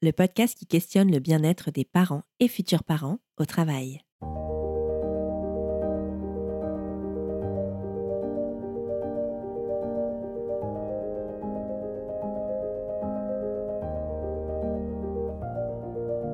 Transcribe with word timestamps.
le 0.00 0.12
podcast 0.12 0.56
qui 0.56 0.66
questionne 0.66 1.10
le 1.10 1.18
bien-être 1.18 1.72
des 1.72 1.84
parents 1.84 2.22
et 2.38 2.46
futurs 2.46 2.84
parents 2.84 3.18
au 3.36 3.44
travail. 3.44 4.00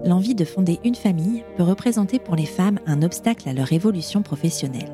L'envie 0.07 0.35
de 0.35 0.45
fonder 0.45 0.79
une 0.85 0.95
famille 0.95 1.45
peut 1.57 1.63
représenter 1.63 2.19
pour 2.19 2.37
les 2.37 2.45
femmes 2.45 2.79
un 2.85 3.01
obstacle 3.01 3.49
à 3.49 3.55
leur 3.55 3.73
évolution 3.73 4.21
professionnelle. 4.21 4.93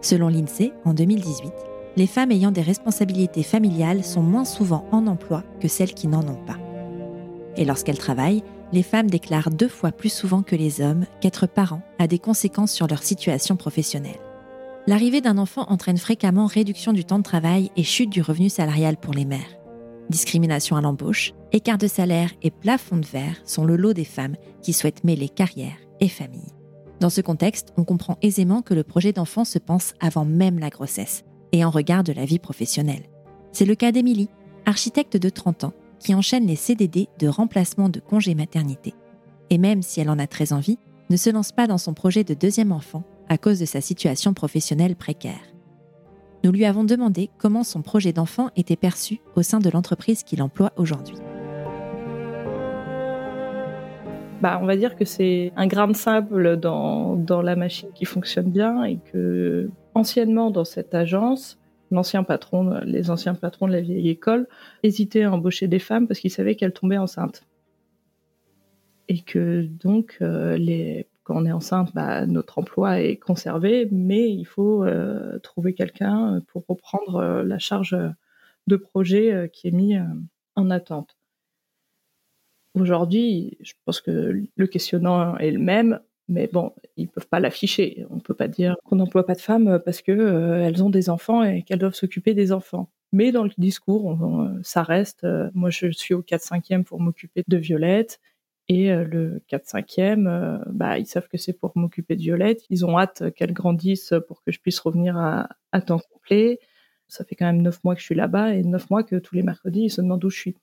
Selon 0.00 0.28
l'INSEE, 0.28 0.72
en 0.84 0.94
2018, 0.94 1.52
les 1.96 2.06
femmes 2.06 2.30
ayant 2.30 2.52
des 2.52 2.62
responsabilités 2.62 3.42
familiales 3.42 4.04
sont 4.04 4.22
moins 4.22 4.44
souvent 4.44 4.86
en 4.92 5.08
emploi 5.08 5.42
que 5.60 5.66
celles 5.66 5.94
qui 5.94 6.06
n'en 6.06 6.22
ont 6.22 6.44
pas. 6.46 6.61
Et 7.56 7.64
lorsqu'elles 7.64 7.98
travaillent, 7.98 8.42
les 8.72 8.82
femmes 8.82 9.10
déclarent 9.10 9.50
deux 9.50 9.68
fois 9.68 9.92
plus 9.92 10.12
souvent 10.12 10.42
que 10.42 10.56
les 10.56 10.80
hommes 10.80 11.04
qu'être 11.20 11.46
parents 11.46 11.82
a 11.98 12.06
des 12.06 12.18
conséquences 12.18 12.72
sur 12.72 12.86
leur 12.86 13.02
situation 13.02 13.56
professionnelle. 13.56 14.20
L'arrivée 14.86 15.20
d'un 15.20 15.38
enfant 15.38 15.66
entraîne 15.68 15.98
fréquemment 15.98 16.46
réduction 16.46 16.92
du 16.92 17.04
temps 17.04 17.18
de 17.18 17.22
travail 17.22 17.70
et 17.76 17.84
chute 17.84 18.10
du 18.10 18.22
revenu 18.22 18.48
salarial 18.48 18.96
pour 18.96 19.14
les 19.14 19.24
mères. 19.24 19.58
Discrimination 20.10 20.76
à 20.76 20.80
l'embauche, 20.80 21.32
écart 21.52 21.78
de 21.78 21.86
salaire 21.86 22.30
et 22.42 22.50
plafond 22.50 22.96
de 22.96 23.06
verre 23.06 23.40
sont 23.44 23.64
le 23.64 23.76
lot 23.76 23.92
des 23.92 24.04
femmes 24.04 24.36
qui 24.60 24.72
souhaitent 24.72 25.04
mêler 25.04 25.28
carrière 25.28 25.76
et 26.00 26.08
famille. 26.08 26.52
Dans 27.00 27.10
ce 27.10 27.20
contexte, 27.20 27.72
on 27.76 27.84
comprend 27.84 28.18
aisément 28.22 28.62
que 28.62 28.74
le 28.74 28.84
projet 28.84 29.12
d'enfant 29.12 29.44
se 29.44 29.58
pense 29.58 29.94
avant 30.00 30.24
même 30.24 30.58
la 30.58 30.70
grossesse 30.70 31.24
et 31.52 31.64
en 31.64 31.70
regard 31.70 32.04
de 32.04 32.12
la 32.12 32.24
vie 32.24 32.38
professionnelle. 32.38 33.04
C'est 33.52 33.64
le 33.64 33.74
cas 33.74 33.92
d'Émilie, 33.92 34.28
architecte 34.66 35.16
de 35.16 35.28
30 35.28 35.64
ans, 35.64 35.72
qui 36.02 36.14
enchaîne 36.14 36.46
les 36.46 36.56
CDD 36.56 37.08
de 37.18 37.28
remplacement 37.28 37.88
de 37.88 38.00
congé 38.00 38.34
maternité. 38.34 38.94
Et 39.50 39.58
même 39.58 39.82
si 39.82 40.00
elle 40.00 40.10
en 40.10 40.18
a 40.18 40.26
très 40.26 40.52
envie, 40.52 40.78
ne 41.10 41.16
se 41.16 41.30
lance 41.30 41.52
pas 41.52 41.66
dans 41.66 41.78
son 41.78 41.94
projet 41.94 42.24
de 42.24 42.34
deuxième 42.34 42.72
enfant 42.72 43.04
à 43.28 43.38
cause 43.38 43.60
de 43.60 43.64
sa 43.64 43.80
situation 43.80 44.34
professionnelle 44.34 44.96
précaire. 44.96 45.40
Nous 46.44 46.50
lui 46.50 46.64
avons 46.64 46.84
demandé 46.84 47.30
comment 47.38 47.62
son 47.62 47.82
projet 47.82 48.12
d'enfant 48.12 48.50
était 48.56 48.76
perçu 48.76 49.20
au 49.36 49.42
sein 49.42 49.60
de 49.60 49.70
l'entreprise 49.70 50.24
qu'il 50.24 50.42
emploie 50.42 50.72
aujourd'hui. 50.76 51.16
Bah, 54.40 54.58
on 54.60 54.66
va 54.66 54.76
dire 54.76 54.96
que 54.96 55.04
c'est 55.04 55.52
un 55.54 55.68
grain 55.68 55.86
de 55.86 55.94
sable 55.94 56.58
dans, 56.58 57.14
dans 57.14 57.42
la 57.42 57.54
machine 57.54 57.90
qui 57.94 58.04
fonctionne 58.04 58.50
bien 58.50 58.82
et 58.82 58.98
que 59.12 59.70
anciennement 59.94 60.50
dans 60.50 60.64
cette 60.64 60.96
agence, 60.96 61.60
les 61.92 63.10
anciens 63.10 63.34
patrons 63.34 63.66
de 63.66 63.72
la 63.72 63.80
vieille 63.80 64.08
école 64.08 64.48
hésitaient 64.82 65.24
à 65.24 65.32
embaucher 65.32 65.68
des 65.68 65.78
femmes 65.78 66.08
parce 66.08 66.20
qu'ils 66.20 66.30
savaient 66.30 66.56
qu'elles 66.56 66.72
tombaient 66.72 66.98
enceintes. 66.98 67.46
Et 69.08 69.20
que 69.20 69.62
donc, 69.62 70.18
euh, 70.22 71.02
quand 71.24 71.36
on 71.36 71.44
est 71.44 71.52
enceinte, 71.52 71.94
bah, 71.94 72.26
notre 72.26 72.58
emploi 72.58 73.00
est 73.00 73.16
conservé, 73.16 73.88
mais 73.90 74.30
il 74.30 74.44
faut 74.44 74.84
euh, 74.84 75.38
trouver 75.40 75.74
quelqu'un 75.74 76.42
pour 76.48 76.64
reprendre 76.66 77.16
euh, 77.16 77.42
la 77.44 77.58
charge 77.58 77.96
de 78.66 78.76
projet 78.76 79.50
qui 79.52 79.68
est 79.68 79.72
mis 79.72 79.96
en 80.54 80.70
attente. 80.70 81.16
Aujourd'hui, 82.74 83.58
je 83.60 83.74
pense 83.84 84.00
que 84.00 84.44
le 84.56 84.66
questionnant 84.66 85.36
est 85.36 85.50
le 85.50 85.58
même 85.58 86.00
mais 86.28 86.48
bon, 86.52 86.72
ils 86.96 87.08
peuvent 87.08 87.28
pas 87.28 87.40
l'afficher. 87.40 88.06
On 88.10 88.20
peut 88.20 88.34
pas 88.34 88.48
dire 88.48 88.76
qu'on 88.84 88.96
n'emploie 88.96 89.26
pas 89.26 89.34
de 89.34 89.40
femmes 89.40 89.80
parce 89.84 90.02
que 90.02 90.12
euh, 90.12 90.64
elles 90.64 90.82
ont 90.82 90.90
des 90.90 91.10
enfants 91.10 91.42
et 91.42 91.62
qu'elles 91.62 91.78
doivent 91.78 91.94
s'occuper 91.94 92.34
des 92.34 92.52
enfants. 92.52 92.90
Mais 93.12 93.32
dans 93.32 93.44
le 93.44 93.50
discours, 93.58 94.18
ça 94.62 94.82
reste. 94.82 95.24
Euh, 95.24 95.50
moi, 95.54 95.70
je 95.70 95.90
suis 95.90 96.14
au 96.14 96.22
4-5e 96.22 96.84
pour 96.84 97.00
m'occuper 97.00 97.42
de 97.46 97.56
Violette. 97.56 98.20
Et 98.68 98.92
euh, 98.92 99.04
le 99.04 99.42
4-5e, 99.50 100.62
bah, 100.70 100.98
ils 100.98 101.06
savent 101.06 101.28
que 101.28 101.36
c'est 101.36 101.52
pour 101.52 101.72
m'occuper 101.76 102.16
de 102.16 102.22
Violette. 102.22 102.62
Ils 102.70 102.86
ont 102.86 102.98
hâte 102.98 103.34
qu'elle 103.34 103.52
grandisse 103.52 104.14
pour 104.28 104.42
que 104.42 104.52
je 104.52 104.60
puisse 104.60 104.78
revenir 104.78 105.16
à, 105.18 105.48
à 105.72 105.80
temps 105.80 105.98
complet. 105.98 106.60
Ça 107.08 107.24
fait 107.24 107.34
quand 107.34 107.46
même 107.46 107.60
neuf 107.60 107.82
mois 107.84 107.94
que 107.94 108.00
je 108.00 108.06
suis 108.06 108.14
là-bas 108.14 108.54
et 108.54 108.62
neuf 108.62 108.88
mois 108.88 109.02
que 109.02 109.16
tous 109.16 109.34
les 109.34 109.42
mercredis, 109.42 109.82
ils 109.82 109.90
se 109.90 110.00
demandent 110.00 110.24
où 110.24 110.30
je 110.30 110.38
suis. 110.38 110.56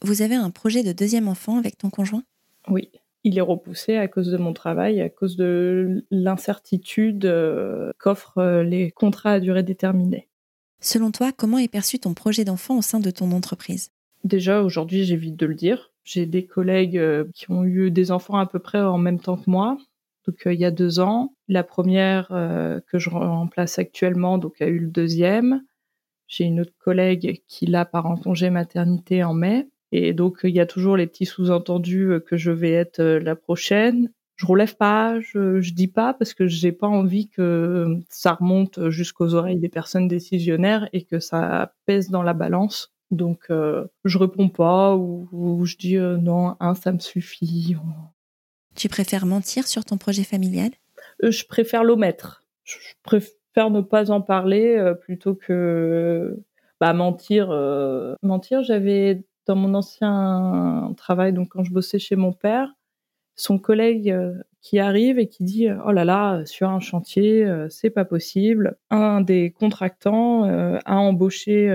Vous 0.00 0.22
avez 0.22 0.36
un 0.36 0.50
projet 0.50 0.84
de 0.84 0.92
deuxième 0.92 1.28
enfant 1.28 1.58
avec 1.58 1.76
ton 1.76 1.90
conjoint? 1.90 2.22
Oui 2.68 2.88
il 3.24 3.38
est 3.38 3.42
repoussé 3.42 3.96
à 3.96 4.08
cause 4.08 4.30
de 4.30 4.36
mon 4.36 4.52
travail, 4.52 5.00
à 5.00 5.08
cause 5.08 5.36
de 5.36 6.04
l'incertitude 6.10 7.24
euh, 7.24 7.90
qu'offrent 7.98 8.38
euh, 8.38 8.62
les 8.62 8.90
contrats 8.90 9.32
à 9.32 9.40
durée 9.40 9.62
déterminée. 9.62 10.28
Selon 10.80 11.10
toi, 11.10 11.32
comment 11.32 11.58
est 11.58 11.68
perçu 11.68 11.98
ton 11.98 12.14
projet 12.14 12.44
d'enfant 12.44 12.78
au 12.78 12.82
sein 12.82 13.00
de 13.00 13.10
ton 13.10 13.32
entreprise? 13.32 13.90
Déjà, 14.24 14.62
aujourd'hui, 14.62 15.04
j'évite 15.04 15.36
de 15.36 15.46
le 15.46 15.54
dire. 15.54 15.92
J'ai 16.04 16.26
des 16.26 16.46
collègues 16.46 16.98
euh, 16.98 17.24
qui 17.34 17.50
ont 17.50 17.64
eu 17.64 17.90
des 17.90 18.12
enfants 18.12 18.38
à 18.38 18.46
peu 18.46 18.60
près 18.60 18.80
en 18.80 18.98
même 18.98 19.20
temps 19.20 19.36
que 19.36 19.50
moi, 19.50 19.76
donc 20.26 20.42
il 20.46 20.58
y 20.58 20.64
a 20.64 20.70
deux 20.70 21.00
ans. 21.00 21.34
La 21.48 21.64
première 21.64 22.28
que 22.28 22.98
je 22.98 23.08
remplace 23.08 23.78
actuellement, 23.78 24.36
donc 24.36 24.60
a 24.60 24.66
eu 24.66 24.78
le 24.78 24.88
deuxième. 24.88 25.62
J'ai 26.26 26.44
une 26.44 26.60
autre 26.60 26.74
collègue 26.78 27.42
qui 27.46 27.64
l'a 27.64 27.86
par 27.86 28.04
en 28.04 28.18
congé 28.18 28.50
maternité 28.50 29.24
en 29.24 29.32
mai. 29.32 29.66
Et 29.92 30.12
donc, 30.12 30.40
il 30.44 30.50
y 30.50 30.60
a 30.60 30.66
toujours 30.66 30.96
les 30.96 31.06
petits 31.06 31.26
sous-entendus 31.26 32.12
euh, 32.12 32.20
que 32.20 32.36
je 32.36 32.50
vais 32.50 32.72
être 32.72 33.00
euh, 33.00 33.20
la 33.20 33.36
prochaine. 33.36 34.10
Je 34.36 34.46
relève 34.46 34.76
pas, 34.76 35.18
je, 35.20 35.60
je 35.60 35.72
dis 35.72 35.88
pas 35.88 36.14
parce 36.14 36.32
que 36.32 36.46
j'ai 36.46 36.70
pas 36.70 36.86
envie 36.86 37.28
que 37.28 37.96
ça 38.08 38.34
remonte 38.34 38.88
jusqu'aux 38.88 39.34
oreilles 39.34 39.58
des 39.58 39.68
personnes 39.68 40.06
décisionnaires 40.06 40.88
et 40.92 41.02
que 41.02 41.18
ça 41.18 41.74
pèse 41.86 42.08
dans 42.10 42.22
la 42.22 42.34
balance. 42.34 42.92
Donc, 43.10 43.46
euh, 43.50 43.88
je 44.04 44.16
réponds 44.16 44.48
pas 44.48 44.94
ou, 44.94 45.64
je 45.64 45.76
dis 45.76 45.96
non, 45.96 46.54
un, 46.60 46.76
ça 46.76 46.92
me 46.92 47.00
suffit. 47.00 47.74
Tu 48.76 48.88
préfères 48.88 49.26
mentir 49.26 49.66
sur 49.66 49.84
ton 49.84 49.96
projet 49.96 50.22
familial? 50.22 50.70
Je 51.20 51.42
préfère 51.44 51.82
l'omettre. 51.82 52.44
Je 52.62 52.76
préfère 53.02 53.70
ne 53.70 53.80
pas 53.80 54.12
en 54.12 54.20
parler 54.20 54.92
plutôt 55.00 55.34
que 55.34 56.38
bah, 56.80 56.92
mentir. 56.92 57.48
mentir, 58.22 58.62
j'avais 58.62 59.24
dans 59.48 59.56
mon 59.56 59.74
ancien 59.74 60.92
travail, 60.96 61.32
donc 61.32 61.48
quand 61.48 61.64
je 61.64 61.72
bossais 61.72 61.98
chez 61.98 62.16
mon 62.16 62.32
père, 62.32 62.74
son 63.38 63.58
collègue 63.58 64.10
euh, 64.10 64.34
qui 64.60 64.78
arrive 64.80 65.18
et 65.18 65.28
qui 65.28 65.44
dit 65.44 65.68
oh 65.86 65.92
là 65.92 66.04
là 66.04 66.44
sur 66.44 66.68
un 66.68 66.80
chantier 66.80 67.46
euh, 67.46 67.68
c'est 67.70 67.90
pas 67.90 68.04
possible. 68.04 68.76
Un 68.90 69.20
des 69.20 69.52
contractants 69.52 70.44
euh, 70.44 70.78
a 70.84 70.96
embauché 70.96 71.68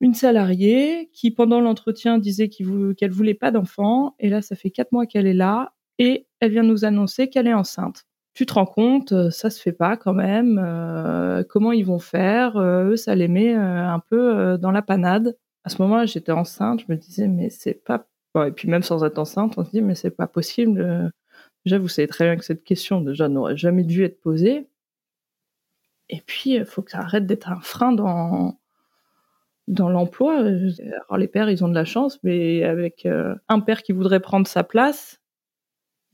une 0.00 0.14
salariée 0.14 1.10
qui 1.12 1.30
pendant 1.30 1.60
l'entretien 1.60 2.18
disait 2.18 2.48
qu'elle 2.48 3.10
voulait 3.10 3.34
pas 3.34 3.50
d'enfant. 3.50 4.14
Et 4.20 4.30
là 4.30 4.40
ça 4.40 4.56
fait 4.56 4.70
quatre 4.70 4.92
mois 4.92 5.06
qu'elle 5.06 5.26
est 5.26 5.34
là 5.34 5.74
et 5.98 6.26
elle 6.40 6.52
vient 6.52 6.62
nous 6.62 6.84
annoncer 6.84 7.28
qu'elle 7.28 7.48
est 7.48 7.54
enceinte. 7.54 8.04
Tu 8.34 8.46
te 8.46 8.54
rends 8.54 8.66
compte 8.66 9.30
ça 9.30 9.50
se 9.50 9.60
fait 9.60 9.72
pas 9.72 9.96
quand 9.96 10.14
même 10.14 11.44
comment 11.50 11.72
ils 11.72 11.84
vont 11.84 11.98
faire 11.98 12.58
eux 12.58 12.96
ça 12.96 13.14
les 13.14 13.28
met 13.28 13.52
un 13.52 14.00
peu 14.08 14.56
dans 14.56 14.70
la 14.70 14.82
panade 14.82 15.36
à 15.64 15.68
ce 15.68 15.80
moment-là, 15.82 16.06
j'étais 16.06 16.32
enceinte, 16.32 16.80
je 16.80 16.86
me 16.88 16.96
disais, 16.96 17.28
mais 17.28 17.50
c'est 17.50 17.74
pas. 17.74 18.06
et 18.46 18.52
puis 18.52 18.68
même 18.68 18.82
sans 18.82 19.04
être 19.04 19.18
enceinte, 19.18 19.54
on 19.58 19.64
se 19.64 19.70
dit, 19.70 19.82
mais 19.82 19.94
c'est 19.94 20.10
pas 20.10 20.26
possible. 20.26 21.12
Déjà, 21.64 21.78
vous 21.78 21.88
savez 21.88 22.08
très 22.08 22.24
bien 22.24 22.36
que 22.36 22.44
cette 22.44 22.64
question, 22.64 23.00
déjà, 23.00 23.28
n'aurait 23.28 23.56
jamais 23.56 23.84
dû 23.84 24.04
être 24.04 24.20
posée. 24.20 24.68
Et 26.08 26.20
puis, 26.26 26.54
il 26.54 26.64
faut 26.64 26.82
que 26.82 26.90
ça 26.90 26.98
arrête 26.98 27.26
d'être 27.26 27.50
un 27.50 27.60
frein 27.60 27.92
dans, 27.92 28.58
dans 29.68 29.88
l'emploi. 29.88 30.38
Alors, 30.38 31.16
les 31.18 31.28
pères, 31.28 31.50
ils 31.50 31.64
ont 31.64 31.68
de 31.68 31.74
la 31.74 31.84
chance, 31.84 32.18
mais 32.22 32.64
avec 32.64 33.06
euh, 33.06 33.34
un 33.48 33.60
père 33.60 33.82
qui 33.82 33.92
voudrait 33.92 34.20
prendre 34.20 34.46
sa 34.46 34.64
place 34.64 35.20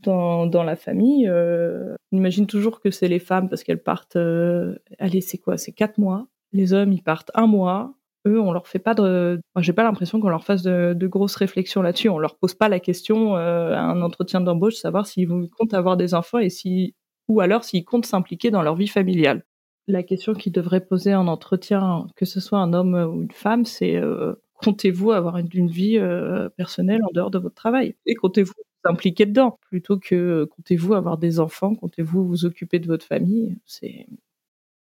dans, 0.01 0.47
dans 0.47 0.63
la 0.63 0.77
famille, 0.77 1.27
euh, 1.29 1.97
on 2.13 2.19
imagine 2.19 2.47
toujours 2.47 2.81
que 2.81 2.91
c'est 2.91 3.09
les 3.09 3.19
femmes 3.19 3.49
parce 3.49 3.65
qu'elles 3.65 3.83
partent. 3.83 4.17
Euh, 4.17 4.79
allez, 4.99 5.21
c'est 5.21 5.39
quoi 5.39 5.57
C'est 5.57 5.73
quatre 5.73 5.99
mois. 5.99 6.29
Les 6.53 6.73
hommes, 6.73 6.93
ils 6.93 7.03
partent 7.03 7.31
un 7.35 7.47
mois 7.47 7.95
eux, 8.27 8.41
on 8.41 8.53
leur 8.53 8.67
fait 8.67 8.79
pas 8.79 8.95
de. 8.95 9.41
J'ai 9.59 9.73
pas 9.73 9.83
l'impression 9.83 10.21
qu'on 10.21 10.29
leur 10.29 10.45
fasse 10.45 10.63
de, 10.63 11.07
grosses 11.07 11.37
réflexions 11.37 11.83
là-dessus. 11.83 12.09
On 12.09 12.19
leur 12.19 12.37
pose 12.37 12.55
pas 12.55 12.69
la 12.69 12.81
question 12.81 13.37
euh, 13.37 13.75
à 13.75 13.81
un 13.81 14.03
entretien 14.03 14.41
d'embauche, 14.41 14.75
savoir 14.75 15.07
s'ils 15.07 15.29
comptent 15.29 15.75
avoir 15.75 15.97
des 15.97 16.15
enfants 16.15 16.39
et 16.39 16.51
si, 16.51 16.95
ou 17.29 17.41
alors 17.41 17.65
s'ils 17.65 17.85
comptent 17.85 18.07
s'impliquer 18.07 18.51
dans 18.51 18.63
leur 18.63 18.77
vie 18.77 18.89
familiale. 18.89 19.45
La 19.87 20.03
question 20.03 20.35
qu'ils 20.35 20.53
devraient 20.53 20.85
poser 20.85 21.15
en 21.15 21.29
entretien, 21.29 22.07
que 22.15 22.27
ce 22.27 22.41
soit 22.41 22.59
un 22.59 22.75
homme 22.75 22.95
ou 22.95 23.23
une 23.23 23.31
femme, 23.31 23.65
c'est 23.65 23.97
euh, 23.97 24.35
comptez-vous 24.59 25.13
avoir 25.13 25.39
une, 25.39 25.69
vie 25.69 25.99
euh, 25.99 26.49
personnelle 26.51 27.01
en 27.05 27.13
dehors 27.13 27.31
de 27.31 27.39
votre 27.39 27.55
travail? 27.55 27.95
Et 28.07 28.15
comptez-vous 28.15 28.53
vous 28.57 28.91
impliquer 28.91 29.25
dedans? 29.25 29.59
Plutôt 29.71 29.99
que 29.99 30.45
comptez-vous 30.57 30.95
avoir 30.95 31.17
des 31.17 31.41
enfants, 31.41 31.75
comptez-vous 31.75 32.27
vous 32.27 32.45
occuper 32.45 32.79
de 32.81 32.87
votre 32.87 33.07
famille? 33.07 33.57
C'est 33.65 34.07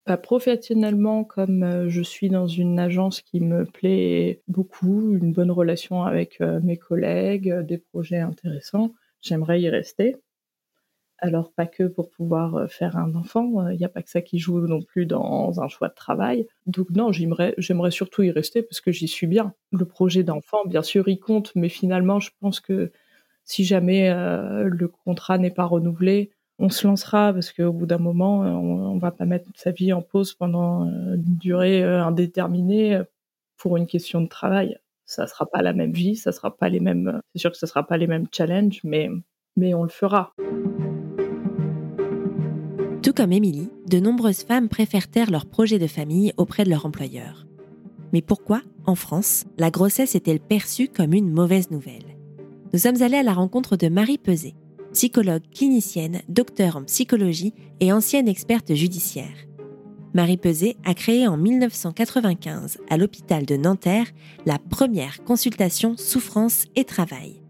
bah, 0.05 0.17
professionnellement, 0.17 1.23
comme 1.23 1.63
euh, 1.63 1.89
je 1.89 2.01
suis 2.01 2.29
dans 2.29 2.47
une 2.47 2.77
agence 2.77 3.21
qui 3.21 3.39
me 3.39 3.63
plaît 3.65 4.41
beaucoup, 4.49 5.15
une 5.15 5.31
bonne 5.31 5.51
relation 5.51 6.03
avec 6.03 6.41
euh, 6.41 6.59
mes 6.61 6.77
collègues, 6.77 7.49
euh, 7.49 7.63
des 7.63 7.77
projets 7.77 8.19
intéressants, 8.19 8.93
j'aimerais 9.21 9.61
y 9.61 9.69
rester. 9.69 10.17
Alors 11.19 11.53
pas 11.53 11.67
que 11.67 11.83
pour 11.83 12.09
pouvoir 12.11 12.69
faire 12.69 12.97
un 12.97 13.15
enfant, 13.15 13.69
il 13.69 13.77
n'y 13.77 13.85
a 13.85 13.89
pas 13.89 14.01
que 14.03 14.09
ça 14.09 14.21
qui 14.21 14.39
joue 14.39 14.59
non 14.67 14.81
plus 14.81 15.05
dans 15.05 15.61
un 15.61 15.69
choix 15.69 15.87
de 15.87 15.93
travail. 15.93 16.47
Donc 16.65 16.89
non, 16.89 17.13
j'aimerais, 17.13 17.55
j'aimerais 17.57 17.91
surtout 17.91 18.23
y 18.23 18.31
rester 18.31 18.61
parce 18.61 18.81
que 18.81 18.91
j'y 18.91 19.07
suis 19.07 19.27
bien. 19.27 19.53
Le 19.71 19.85
projet 19.85 20.23
d'enfant, 20.23 20.65
bien 20.65 20.81
sûr, 20.81 21.07
il 21.07 21.19
compte, 21.21 21.53
mais 21.55 21.69
finalement, 21.69 22.19
je 22.19 22.31
pense 22.41 22.59
que 22.59 22.91
si 23.45 23.63
jamais 23.63 24.09
le 24.09 24.87
contrat 24.89 25.37
n'est 25.37 25.51
pas 25.51 25.63
renouvelé, 25.63 26.31
on 26.63 26.69
se 26.69 26.87
lancera 26.87 27.33
parce 27.33 27.51
qu'au 27.51 27.73
bout 27.73 27.85
d'un 27.85 27.97
moment, 27.97 28.39
on, 28.39 28.95
ne 28.95 28.99
va 28.99 29.11
pas 29.11 29.25
mettre 29.25 29.49
sa 29.53 29.71
vie 29.71 29.91
en 29.91 30.01
pause 30.01 30.33
pendant 30.33 30.85
une 30.85 31.35
durée 31.37 31.83
indéterminée 31.83 33.01
pour 33.57 33.75
une 33.75 33.85
question 33.85 34.21
de 34.21 34.27
travail. 34.27 34.77
Ça 35.05 35.27
sera 35.27 35.45
pas 35.45 35.61
la 35.61 35.73
même 35.73 35.91
vie, 35.91 36.15
ça 36.15 36.31
sera 36.31 36.55
pas 36.55 36.69
les 36.69 36.79
mêmes. 36.79 37.19
C'est 37.35 37.41
sûr 37.41 37.51
que 37.51 37.57
ça 37.57 37.67
sera 37.67 37.85
pas 37.85 37.97
les 37.97 38.07
mêmes 38.07 38.27
challenges, 38.31 38.79
mais 38.85 39.09
mais 39.57 39.73
on 39.73 39.83
le 39.83 39.89
fera. 39.89 40.33
Tout 43.03 43.13
comme 43.13 43.33
Émilie, 43.33 43.69
de 43.89 43.99
nombreuses 43.99 44.43
femmes 44.43 44.69
préfèrent 44.69 45.09
taire 45.09 45.31
leur 45.31 45.45
projet 45.45 45.79
de 45.79 45.87
famille 45.87 46.31
auprès 46.37 46.63
de 46.63 46.69
leur 46.69 46.85
employeur. 46.85 47.45
Mais 48.13 48.21
pourquoi, 48.21 48.61
en 48.85 48.95
France, 48.95 49.43
la 49.57 49.69
grossesse 49.69 50.15
est-elle 50.15 50.39
perçue 50.39 50.87
comme 50.87 51.13
une 51.13 51.29
mauvaise 51.29 51.71
nouvelle? 51.71 52.15
Nous 52.71 52.79
sommes 52.79 53.01
allés 53.01 53.17
à 53.17 53.23
la 53.23 53.33
rencontre 53.33 53.75
de 53.75 53.89
Marie 53.89 54.17
Peset, 54.17 54.55
psychologue 54.93 55.43
clinicienne, 55.53 56.21
docteur 56.29 56.77
en 56.77 56.83
psychologie 56.83 57.53
et 57.79 57.91
ancienne 57.91 58.27
experte 58.27 58.73
judiciaire. 58.73 59.35
Marie 60.13 60.37
Peset 60.37 60.77
a 60.85 60.93
créé 60.93 61.27
en 61.27 61.37
1995 61.37 62.77
à 62.89 62.97
l'hôpital 62.97 63.45
de 63.45 63.57
Nanterre 63.57 64.07
la 64.45 64.59
première 64.59 65.23
consultation 65.23 65.97
souffrance 65.97 66.65
et 66.75 66.85
travail. 66.85 67.41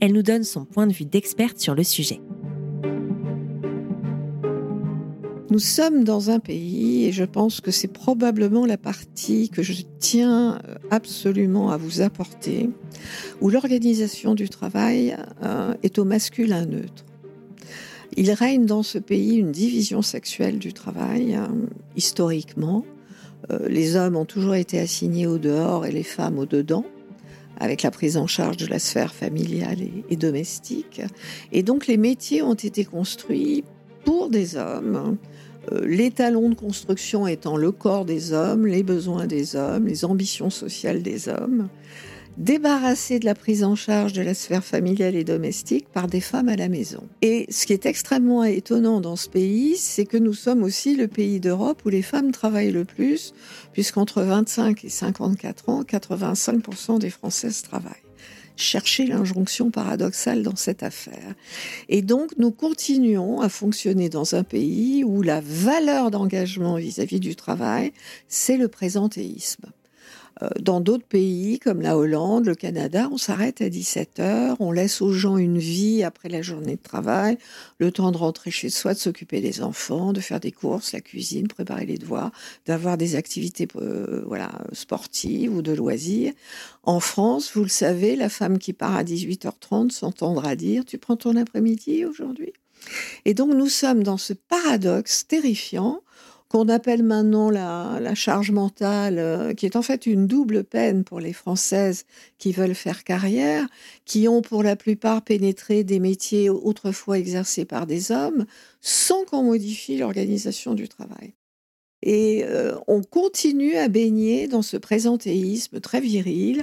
Elle 0.00 0.12
nous 0.12 0.22
donne 0.22 0.44
son 0.44 0.64
point 0.64 0.88
de 0.88 0.92
vue 0.92 1.04
d'experte 1.04 1.58
sur 1.58 1.76
le 1.76 1.84
sujet. 1.84 2.20
Nous 5.50 5.58
sommes 5.58 6.04
dans 6.04 6.30
un 6.30 6.40
pays, 6.40 7.06
et 7.06 7.12
je 7.12 7.24
pense 7.24 7.60
que 7.60 7.70
c'est 7.70 7.88
probablement 7.88 8.66
la 8.66 8.76
partie 8.76 9.48
que 9.48 9.62
je 9.62 9.72
tiens 9.98 10.60
absolument 10.90 11.70
à 11.70 11.78
vous 11.78 12.02
apporter, 12.02 12.68
où 13.40 13.48
l'organisation 13.48 14.34
du 14.34 14.48
travail 14.48 15.16
euh, 15.42 15.74
est 15.82 15.98
au 15.98 16.04
masculin 16.04 16.66
neutre. 16.66 17.06
Il 18.16 18.30
règne 18.32 18.66
dans 18.66 18.82
ce 18.82 18.98
pays 18.98 19.36
une 19.36 19.52
division 19.52 20.02
sexuelle 20.02 20.58
du 20.58 20.72
travail, 20.72 21.36
euh, 21.36 21.46
historiquement. 21.96 22.84
Euh, 23.50 23.68
les 23.68 23.96
hommes 23.96 24.16
ont 24.16 24.24
toujours 24.24 24.54
été 24.54 24.78
assignés 24.78 25.26
au 25.26 25.38
dehors 25.38 25.86
et 25.86 25.92
les 25.92 26.02
femmes 26.02 26.38
au 26.38 26.46
dedans 26.46 26.84
avec 27.58 27.82
la 27.82 27.90
prise 27.90 28.16
en 28.16 28.26
charge 28.26 28.56
de 28.56 28.66
la 28.66 28.78
sphère 28.78 29.12
familiale 29.12 29.78
et, 30.08 30.16
domestique. 30.16 31.02
Et 31.52 31.62
donc 31.62 31.86
les 31.86 31.96
métiers 31.96 32.42
ont 32.42 32.54
été 32.54 32.84
construits 32.84 33.64
pour 34.04 34.30
des 34.30 34.56
hommes, 34.56 34.96
euh, 34.96 35.28
les 35.82 36.10
talons 36.10 36.50
de 36.50 36.54
construction 36.54 37.26
étant 37.26 37.56
le 37.56 37.72
corps 37.72 38.04
des 38.04 38.32
hommes, 38.32 38.66
les 38.66 38.82
besoins 38.82 39.26
des 39.26 39.56
hommes, 39.56 39.86
les 39.86 40.04
ambitions 40.04 40.50
sociales 40.50 41.02
des 41.02 41.28
hommes, 41.28 41.68
débarrassés 42.38 43.18
de 43.18 43.24
la 43.24 43.34
prise 43.34 43.64
en 43.64 43.74
charge 43.74 44.12
de 44.12 44.22
la 44.22 44.32
sphère 44.32 44.64
familiale 44.64 45.16
et 45.16 45.24
domestique 45.24 45.88
par 45.92 46.06
des 46.06 46.20
femmes 46.20 46.48
à 46.48 46.56
la 46.56 46.68
maison. 46.68 47.02
Et 47.20 47.46
ce 47.50 47.66
qui 47.66 47.72
est 47.72 47.84
extrêmement 47.84 48.44
étonnant 48.44 49.00
dans 49.00 49.16
ce 49.16 49.28
pays, 49.28 49.76
c'est 49.76 50.06
que 50.06 50.16
nous 50.16 50.34
sommes 50.34 50.62
aussi 50.62 50.94
le 50.94 51.08
pays 51.08 51.40
d'Europe 51.40 51.82
où 51.84 51.88
les 51.88 52.02
femmes 52.02 52.30
travaillent 52.30 52.70
le 52.70 52.84
plus, 52.84 53.34
puisqu'entre 53.72 54.22
25 54.22 54.84
et 54.84 54.88
54 54.88 55.68
ans, 55.68 55.82
85% 55.82 56.98
des 57.00 57.10
Françaises 57.10 57.62
travaillent 57.62 58.07
chercher 58.58 59.06
l'injonction 59.06 59.70
paradoxale 59.70 60.42
dans 60.42 60.56
cette 60.56 60.82
affaire. 60.82 61.34
Et 61.88 62.02
donc, 62.02 62.32
nous 62.38 62.50
continuons 62.50 63.40
à 63.40 63.48
fonctionner 63.48 64.08
dans 64.08 64.34
un 64.34 64.44
pays 64.44 65.04
où 65.04 65.22
la 65.22 65.40
valeur 65.40 66.10
d'engagement 66.10 66.76
vis-à-vis 66.76 67.20
du 67.20 67.36
travail, 67.36 67.92
c'est 68.28 68.56
le 68.56 68.68
présentéisme. 68.68 69.66
Euh, 70.42 70.48
dans 70.60 70.80
d'autres 70.80 71.06
pays 71.06 71.58
comme 71.58 71.80
la 71.80 71.96
Hollande, 71.96 72.46
le 72.46 72.54
Canada, 72.54 73.08
on 73.10 73.18
s'arrête 73.18 73.60
à 73.60 73.68
17 73.68 74.20
heures, 74.20 74.56
on 74.60 74.70
laisse 74.70 75.00
aux 75.00 75.12
gens 75.12 75.36
une 75.36 75.58
vie 75.58 76.02
après 76.02 76.28
la 76.28 76.42
journée 76.42 76.76
de 76.76 76.82
travail, 76.82 77.38
le 77.78 77.90
temps 77.90 78.12
de 78.12 78.16
rentrer 78.16 78.50
chez 78.50 78.70
soi, 78.70 78.94
de 78.94 78.98
s'occuper 78.98 79.40
des 79.40 79.62
enfants, 79.62 80.12
de 80.12 80.20
faire 80.20 80.40
des 80.40 80.52
courses, 80.52 80.92
la 80.92 81.00
cuisine, 81.00 81.48
préparer 81.48 81.86
les 81.86 81.98
devoirs, 81.98 82.30
d'avoir 82.66 82.96
des 82.96 83.16
activités 83.16 83.66
euh, 83.76 84.22
voilà, 84.26 84.50
sportives 84.72 85.54
ou 85.54 85.62
de 85.62 85.72
loisirs. 85.72 86.32
En 86.84 87.00
France, 87.00 87.52
vous 87.54 87.62
le 87.62 87.68
savez, 87.68 88.16
la 88.16 88.28
femme 88.28 88.58
qui 88.58 88.72
part 88.72 88.96
à 88.96 89.04
18h30 89.04 89.90
s'entendra 89.90 90.56
dire 90.56 90.84
Tu 90.84 90.98
prends 90.98 91.16
ton 91.16 91.36
après-midi 91.36 92.04
aujourd'hui? 92.04 92.52
Et 93.24 93.34
donc 93.34 93.52
nous 93.54 93.68
sommes 93.68 94.02
dans 94.02 94.18
ce 94.18 94.32
paradoxe 94.32 95.26
terrifiant 95.26 96.00
qu'on 96.48 96.68
appelle 96.68 97.02
maintenant 97.02 97.50
la, 97.50 98.14
charge 98.14 98.50
mentale, 98.50 99.18
euh, 99.18 99.54
qui 99.54 99.66
est 99.66 99.76
en 99.76 99.82
fait 99.82 100.06
une 100.06 100.26
double 100.26 100.64
peine 100.64 101.04
pour 101.04 101.20
les 101.20 101.32
Françaises 101.32 102.04
qui 102.38 102.52
veulent 102.52 102.74
faire 102.74 103.04
carrière, 103.04 103.66
qui 104.04 104.28
ont 104.28 104.42
pour 104.42 104.62
la 104.62 104.76
plupart 104.76 105.22
pénétré 105.22 105.84
des 105.84 106.00
métiers 106.00 106.50
autrefois 106.50 107.18
exercés 107.18 107.64
par 107.64 107.86
des 107.86 108.12
hommes, 108.12 108.46
sans 108.80 109.24
qu'on 109.24 109.42
modifie 109.42 109.98
l'organisation 109.98 110.74
du 110.74 110.88
travail. 110.88 111.34
Et 112.02 112.44
euh, 112.44 112.76
on 112.86 113.02
continue 113.02 113.74
à 113.74 113.88
baigner 113.88 114.46
dans 114.46 114.62
ce 114.62 114.76
présentéisme 114.76 115.80
très 115.80 116.00
viril, 116.00 116.62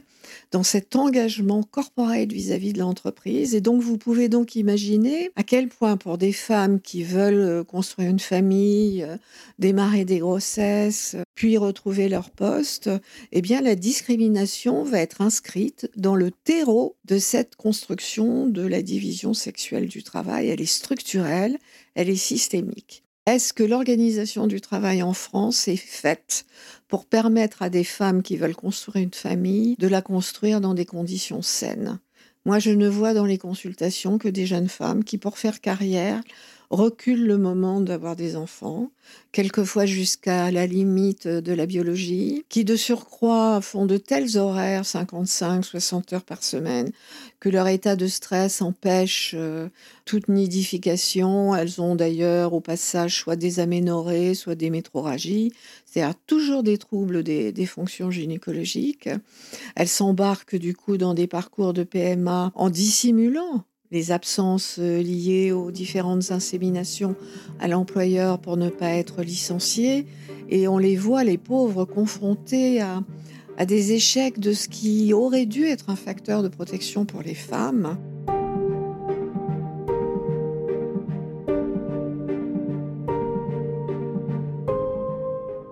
dans 0.52 0.64
cet 0.64 0.96
engagement 0.96 1.62
corporel 1.62 2.32
vis-à-vis 2.32 2.72
de 2.72 2.80
l'entreprise. 2.80 3.54
Et 3.54 3.62
donc, 3.62 3.82
vous 3.82 3.98
pouvez 3.98 4.30
donc 4.30 4.56
imaginer 4.56 5.32
à 5.36 5.44
quel 5.44 5.68
point, 5.68 5.98
pour 5.98 6.18
des 6.18 6.32
femmes 6.32 6.80
qui 6.80 7.04
veulent 7.04 7.36
euh, 7.36 7.64
construire 7.64 8.10
une 8.10 8.20
famille, 8.20 9.04
euh, 9.04 9.18
démarrer 9.60 10.06
des 10.06 10.20
grossesses, 10.20 11.18
puis 11.36 11.58
retrouver 11.58 12.08
leur 12.08 12.30
poste, 12.30 12.90
eh 13.34 13.42
bien, 13.42 13.62
la 13.62 13.76
discrimination 13.76 14.84
va 14.84 15.00
être 15.00 15.22
inscrite 15.22 15.90
dans 15.98 16.16
le 16.16 16.32
terreau 16.32 16.96
de 17.06 17.20
cette 17.20 17.58
construction 17.58 18.48
de 18.48 18.66
la 18.66 18.82
division 18.82 19.34
sexuelle 19.34 19.88
du 19.88 20.02
travail. 20.02 20.48
Elle 20.48 20.62
est 20.62 20.66
structurelle, 20.66 21.58
elle 21.96 22.10
est 22.10 22.16
systémique. 22.16 23.05
Est-ce 23.28 23.54
que 23.54 23.64
l'organisation 23.64 24.46
du 24.48 24.62
travail 24.62 25.02
en 25.04 25.14
France 25.14 25.68
est 25.68 25.76
faite 25.78 26.46
pour 26.88 27.06
permettre 27.08 27.62
à 27.64 27.70
des 27.70 27.84
femmes 27.84 28.22
qui 28.24 28.38
veulent 28.38 28.56
construire 28.56 29.04
une 29.04 29.14
famille 29.14 29.76
de 29.80 29.88
la 29.88 30.02
construire 30.04 30.62
dans 30.62 30.74
des 30.76 30.86
conditions 30.86 31.42
saines? 31.42 32.00
Moi, 32.46 32.60
je 32.60 32.70
ne 32.72 32.88
vois 32.88 33.14
dans 33.16 33.26
les 33.26 33.40
consultations 33.40 34.20
que 34.20 34.28
des 34.28 34.46
jeunes 34.46 34.70
femmes 34.70 35.04
qui, 35.04 35.18
pour 35.18 35.40
faire 35.40 35.60
carrière, 35.62 36.22
recule 36.70 37.26
le 37.26 37.38
moment 37.38 37.82
d'avoir 37.82 38.16
des 38.16 38.36
enfants, 38.36 38.92
quelquefois 39.32 39.86
jusqu'à 39.86 40.52
la 40.52 40.66
limite 40.66 41.28
de 41.28 41.54
la 41.54 41.66
biologie, 41.66 42.46
qui 42.50 42.64
de 42.64 42.76
surcroît 42.76 43.62
font 43.62 43.86
de 43.86 43.98
tels 43.98 44.38
horaires, 44.38 44.86
55, 44.86 45.64
60 45.64 46.14
heures 46.14 46.24
par 46.24 46.44
semaine, 46.44 46.92
que 47.40 47.50
leur 47.50 47.68
état 47.68 47.96
de 47.96 48.08
stress 48.08 48.62
empêche 48.62 49.34
euh, 49.38 49.70
toute 50.06 50.30
nidification. 50.30 51.56
Elles 51.56 51.82
ont 51.82 51.96
d'ailleurs 51.96 52.54
au 52.54 52.62
passage 52.62 53.20
soit 53.20 53.36
des 53.36 53.60
aménorrhées, 53.60 54.34
soit 54.34 54.56
des 54.56 54.70
métroragies, 54.70 55.54
c'est-à-dire 55.86 56.16
toujours 56.26 56.64
des 56.64 56.78
troubles 56.78 57.24
des, 57.24 57.52
des 57.52 57.66
fonctions 57.66 58.10
gynécologiques. 58.10 59.10
Elles 59.76 59.88
s'embarquent 59.88 60.56
du 60.56 60.76
coup 60.76 60.98
dans 60.98 61.14
des 61.14 61.28
parcours 61.28 61.74
de 61.74 61.84
PMA 61.84 62.52
en 62.56 62.70
dissimulant 62.70 63.66
les 63.92 64.12
absences 64.12 64.78
euh, 64.80 65.02
liées 65.02 65.52
aux 65.52 65.72
différentes 65.72 66.32
inséminations 66.32 67.16
à 67.60 67.68
l'employeur 67.68 68.40
pour 68.40 68.58
ne 68.58 68.70
pas 68.70 68.90
être 68.90 69.22
licencié. 69.22 70.06
Et 70.50 70.68
on 70.68 70.78
les 70.78 70.96
voit, 70.96 71.24
les 71.24 71.38
pauvres, 71.38 71.86
confrontés 71.86 72.82
à, 72.82 73.04
des 73.66 73.94
échecs 73.94 74.40
de 74.40 74.54
ce 74.54 74.68
qui 74.68 75.14
aurait 75.14 75.46
dû 75.46 75.66
être 75.66 75.90
un 75.90 75.96
facteur 75.96 76.44
de 76.44 76.50
protection 76.50 77.06
pour 77.06 77.22
les 77.22 77.36
femmes. 77.36 77.98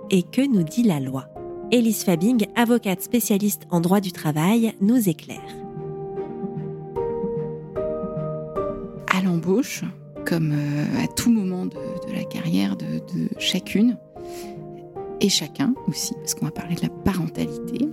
Et 0.10 0.24
que 0.24 0.48
nous 0.48 0.64
dit 0.64 0.84
la 0.84 1.00
loi? 1.00 1.28
Élise 1.72 2.04
Fabing, 2.04 2.46
avocate 2.56 3.02
spécialiste 3.02 3.64
en 3.72 3.82
droit 3.82 4.00
du 4.00 4.12
travail, 4.12 4.74
nous 4.80 5.10
éclaire. 5.10 5.63
Comme 10.26 10.52
euh, 10.54 11.04
à 11.04 11.08
tout 11.08 11.32
moment 11.32 11.66
de, 11.66 11.76
la 12.14 12.24
carrière 12.24 12.78
de, 12.78 13.02
chacune 13.40 13.98
et 15.20 15.30
chacun 15.30 15.74
aussi, 15.88 16.14
parce 16.16 16.34
qu'on 16.34 16.46
va 16.46 16.52
parler 16.52 16.76
de 16.76 16.82
la 16.82 16.90
parentalité, 16.90 17.88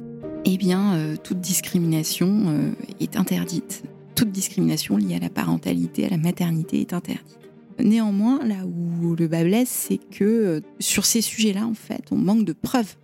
eh 0.45 0.57
bien, 0.57 0.95
euh, 0.95 1.17
toute 1.17 1.41
discrimination 1.41 2.45
euh, 2.47 2.73
est 3.01 3.17
interdite. 3.17 3.83
Toute 4.15 4.31
discrimination 4.31 4.97
liée 4.97 5.17
à 5.17 5.19
la 5.19 5.29
parentalité, 5.29 6.07
à 6.07 6.09
la 6.09 6.19
maternité 6.19 6.81
est 6.81 6.93
interdite. 6.93 7.39
Néanmoins, 7.79 8.45
là 8.45 8.65
où 8.67 9.17
le 9.17 9.27
bas 9.27 9.43
blesse, 9.43 9.71
c'est 9.89 9.99
que 9.99 10.63
sur 10.79 11.07
ces 11.07 11.23
sujets-là, 11.23 11.67
en 11.67 11.75
fait, 11.75 12.05
on 12.11 12.17
manque 12.17 12.45
de 12.45 12.53
preuves. 12.53 12.97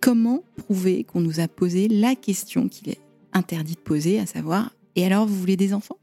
Comment 0.00 0.42
prouver 0.56 1.04
qu'on 1.04 1.20
nous 1.20 1.40
a 1.40 1.48
posé 1.48 1.88
la 1.88 2.14
question 2.14 2.68
qu'il 2.68 2.90
est 2.90 3.00
interdit 3.32 3.74
de 3.74 3.80
poser, 3.80 4.20
à 4.20 4.26
savoir, 4.26 4.72
et 4.94 5.06
alors 5.06 5.26
vous 5.26 5.36
voulez 5.36 5.56
des 5.56 5.72
enfants? 5.74 5.96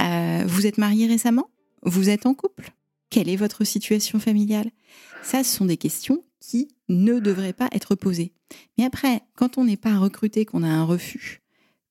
Euh, 0.00 0.44
vous 0.46 0.66
êtes 0.66 0.78
marié 0.78 1.06
récemment? 1.06 1.50
Vous 1.82 2.08
êtes 2.08 2.26
en 2.26 2.34
couple? 2.34 2.70
Quelle 3.10 3.28
est 3.28 3.36
votre 3.36 3.64
situation 3.64 4.18
familiale? 4.18 4.70
Ça, 5.22 5.44
ce 5.44 5.56
sont 5.56 5.66
des 5.66 5.76
questions 5.76 6.24
qui 6.40 6.68
ne 6.88 7.18
devraient 7.18 7.52
pas 7.52 7.68
être 7.72 7.94
posées. 7.94 8.32
Mais 8.76 8.84
après, 8.84 9.22
quand 9.36 9.58
on 9.58 9.64
n'est 9.64 9.76
pas 9.76 9.98
recruté, 9.98 10.44
qu'on 10.44 10.62
a 10.62 10.68
un 10.68 10.84
refus, 10.84 11.42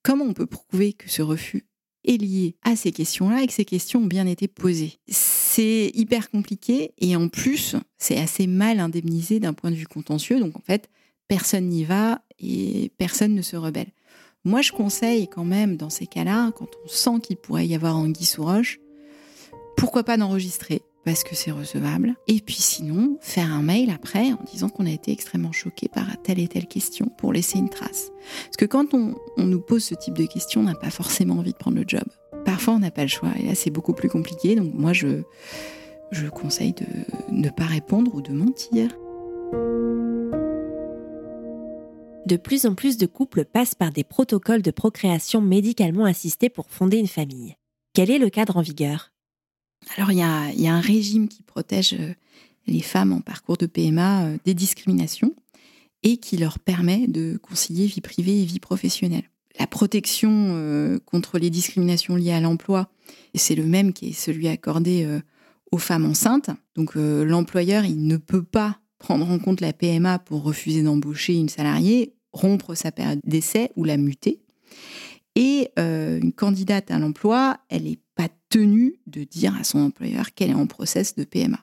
comment 0.03 0.25
on 0.25 0.33
peut 0.33 0.45
prouver 0.45 0.93
que 0.93 1.10
ce 1.10 1.22
refus 1.22 1.65
est 2.05 2.17
lié 2.17 2.55
à 2.62 2.75
ces 2.75 2.91
questions-là 2.91 3.41
et 3.41 3.48
que 3.48 3.53
ces 3.53 3.65
questions 3.65 4.01
ont 4.01 4.07
bien 4.07 4.27
été 4.27 4.48
posées? 4.48 5.00
C'est 5.07 5.91
hyper 5.93 6.29
compliqué 6.29 6.93
et 6.98 7.15
en 7.15 7.29
plus, 7.29 7.75
c'est 7.98 8.17
assez 8.17 8.48
mal 8.48 8.79
indemnisé 8.79 9.39
d'un 9.39 9.53
point 9.53 9.72
de 9.72 9.75
vue 9.75 9.88
contentieux. 9.88 10.39
Donc 10.39 10.57
en 10.57 10.62
fait, 10.62 10.89
personne 11.27 11.69
n'y 11.69 11.86
va 11.86 12.22
et 12.39 12.91
personne 12.98 13.33
ne 13.33 13.41
se 13.41 13.55
rebelle. 13.55 13.91
Moi, 14.46 14.62
je 14.62 14.72
conseille 14.74 15.30
quand 15.30 15.46
même, 15.46 15.78
dans 15.78 15.90
ces 15.90 16.06
cas-là, 16.06 16.52
quand 16.52 16.68
on 16.84 16.88
sent 16.88 17.22
qu'il 17.22 17.38
pourrait 17.38 17.66
y 17.66 17.76
avoir 17.76 17.96
anguille 17.96 18.26
sous 18.26 18.44
roche, 18.44 18.80
pourquoi 19.78 20.04
pas 20.04 20.18
d'enregistrer 20.18 20.82
parce 21.06 21.24
que 21.24 21.36
c'est 21.36 21.52
recevable. 21.52 22.16
Et 22.28 22.40
puis 22.40 22.56
sinon, 22.56 23.18
faire 23.22 23.52
un 23.52 23.62
mail 23.62 23.90
après 23.90 24.32
en 24.32 24.40
disant 24.52 24.70
qu'on 24.70 24.86
a 24.86 24.92
été 24.92 25.12
extrêmement 25.12 25.52
choqué 25.52 25.90
par 25.90 26.06
telle 26.24 26.40
et 26.40 26.48
telle 26.48 26.68
question 26.68 27.08
pour 27.18 27.34
laisser 27.34 27.60
une 27.60 27.70
trace. 27.70 28.12
Parce 28.46 28.58
que 28.58 28.66
quand 28.66 28.94
on, 28.94 29.16
nous 29.38 29.60
pose 29.60 29.84
ce 29.84 29.96
type 29.96 30.18
de 30.18 30.26
questions, 30.26 30.62
on 30.62 30.66
n'a 30.66 30.76
pas 30.76 30.90
forcément 30.90 31.36
envie 31.36 31.52
de 31.52 31.58
prendre 31.58 31.78
le 31.78 31.86
job. 31.86 32.04
Parfois, 32.46 32.76
on 32.76 32.80
n'a 32.80 32.92
pas 32.92 33.04
le 33.04 33.10
choix. 33.10 33.32
Et 33.40 33.46
là, 33.46 33.56
c'est 33.56 33.70
beaucoup 33.70 33.94
plus 33.94 34.10
compliqué. 34.10 34.56
Donc 34.56 34.74
moi, 34.74 34.94
je, 34.94 35.24
je 36.12 36.28
conseille 36.28 36.74
de 36.74 36.86
ne 37.32 37.50
pas 37.50 37.66
répondre 37.66 38.14
ou 38.16 38.22
de 38.22 38.32
mentir. 38.32 38.96
De 42.25 42.38
plus 42.38 42.65
en 42.65 42.74
plus 42.74 42.96
de 42.98 43.06
couples 43.06 43.44
passent 43.44 43.75
par 43.75 43.92
des 43.92 44.06
protocoles 44.06 44.62
de 44.62 44.72
procréation 44.72 45.42
médicalement 45.42 46.06
assistés 46.06 46.50
pour 46.50 46.70
fonder 46.70 46.98
une 46.98 47.08
famille. 47.08 47.58
Quel 47.94 48.10
est 48.10 48.18
le 48.18 48.30
cadre 48.30 48.56
en 48.56 48.62
vigueur? 48.62 49.12
Alors 49.98 50.12
il 50.12 50.20
y 50.20 50.22
a, 50.22 50.74
un 50.74 50.80
régime 50.80 51.27
qui 51.27 51.44
protège 51.44 51.94
euh, 52.00 52.13
les 52.65 52.82
femmes 52.82 53.12
en 53.12 53.20
parcours 53.20 53.58
de 53.58 53.65
PMA 53.65 54.24
euh, 54.24 54.38
des 54.46 54.53
discriminations 54.53 55.36
et 56.01 56.15
qui 56.15 56.38
leur 56.38 56.60
permet 56.60 57.08
de 57.08 57.38
concilier 57.38 57.88
vie 57.88 58.00
privée 58.00 58.42
et 58.42 58.46
vie 58.46 58.62
professionnelle. 58.62 59.30
La 59.60 59.68
protection 59.68 60.32
euh, 60.32 61.00
contre 61.06 61.39
les 61.39 61.50
discriminations 61.50 62.15
liées 62.15 62.32
à 62.32 62.39
l'emploi, 62.39 62.89
c'est 63.36 63.56
le 63.56 63.65
même 63.65 63.92
qui 63.92 64.10
est 64.10 64.13
celui 64.13 64.48
accordé 64.48 65.22
aux 65.72 65.77
femmes 65.77 66.06
enceintes. 66.06 66.50
Donc 66.75 66.96
l'employeur, 66.96 67.84
il 67.84 68.08
ne 68.08 68.18
peut 68.18 68.44
pas 68.44 68.80
prendre 69.03 69.29
en 69.29 69.38
compte 69.38 69.60
la 69.60 69.74
PMA 69.74 70.17
pour 70.19 70.43
refuser 70.43 70.81
d'embaucher 70.81 71.33
une 71.33 71.50
salariée, 71.50 72.13
rompre 72.31 72.74
sa 72.74 72.89
période 72.89 73.19
d'essai 73.25 73.69
ou 73.75 73.83
la 73.83 73.98
muter. 73.98 74.39
Et 75.36 75.67
euh, 75.77 76.22
une 76.22 76.31
candidate 76.31 76.89
à 76.89 77.00
l'emploi, 77.00 77.57
elle 77.67 77.83
n'est 77.83 78.00
pas 78.15 78.29
tenue 78.48 78.95
de 79.05 79.25
dire 79.25 79.57
à 79.57 79.65
son 79.65 79.79
employeur 79.79 80.33
qu'elle 80.33 80.51
est 80.51 80.55
en 80.55 80.67
process 80.67 81.15
de 81.15 81.25
PMA. 81.25 81.60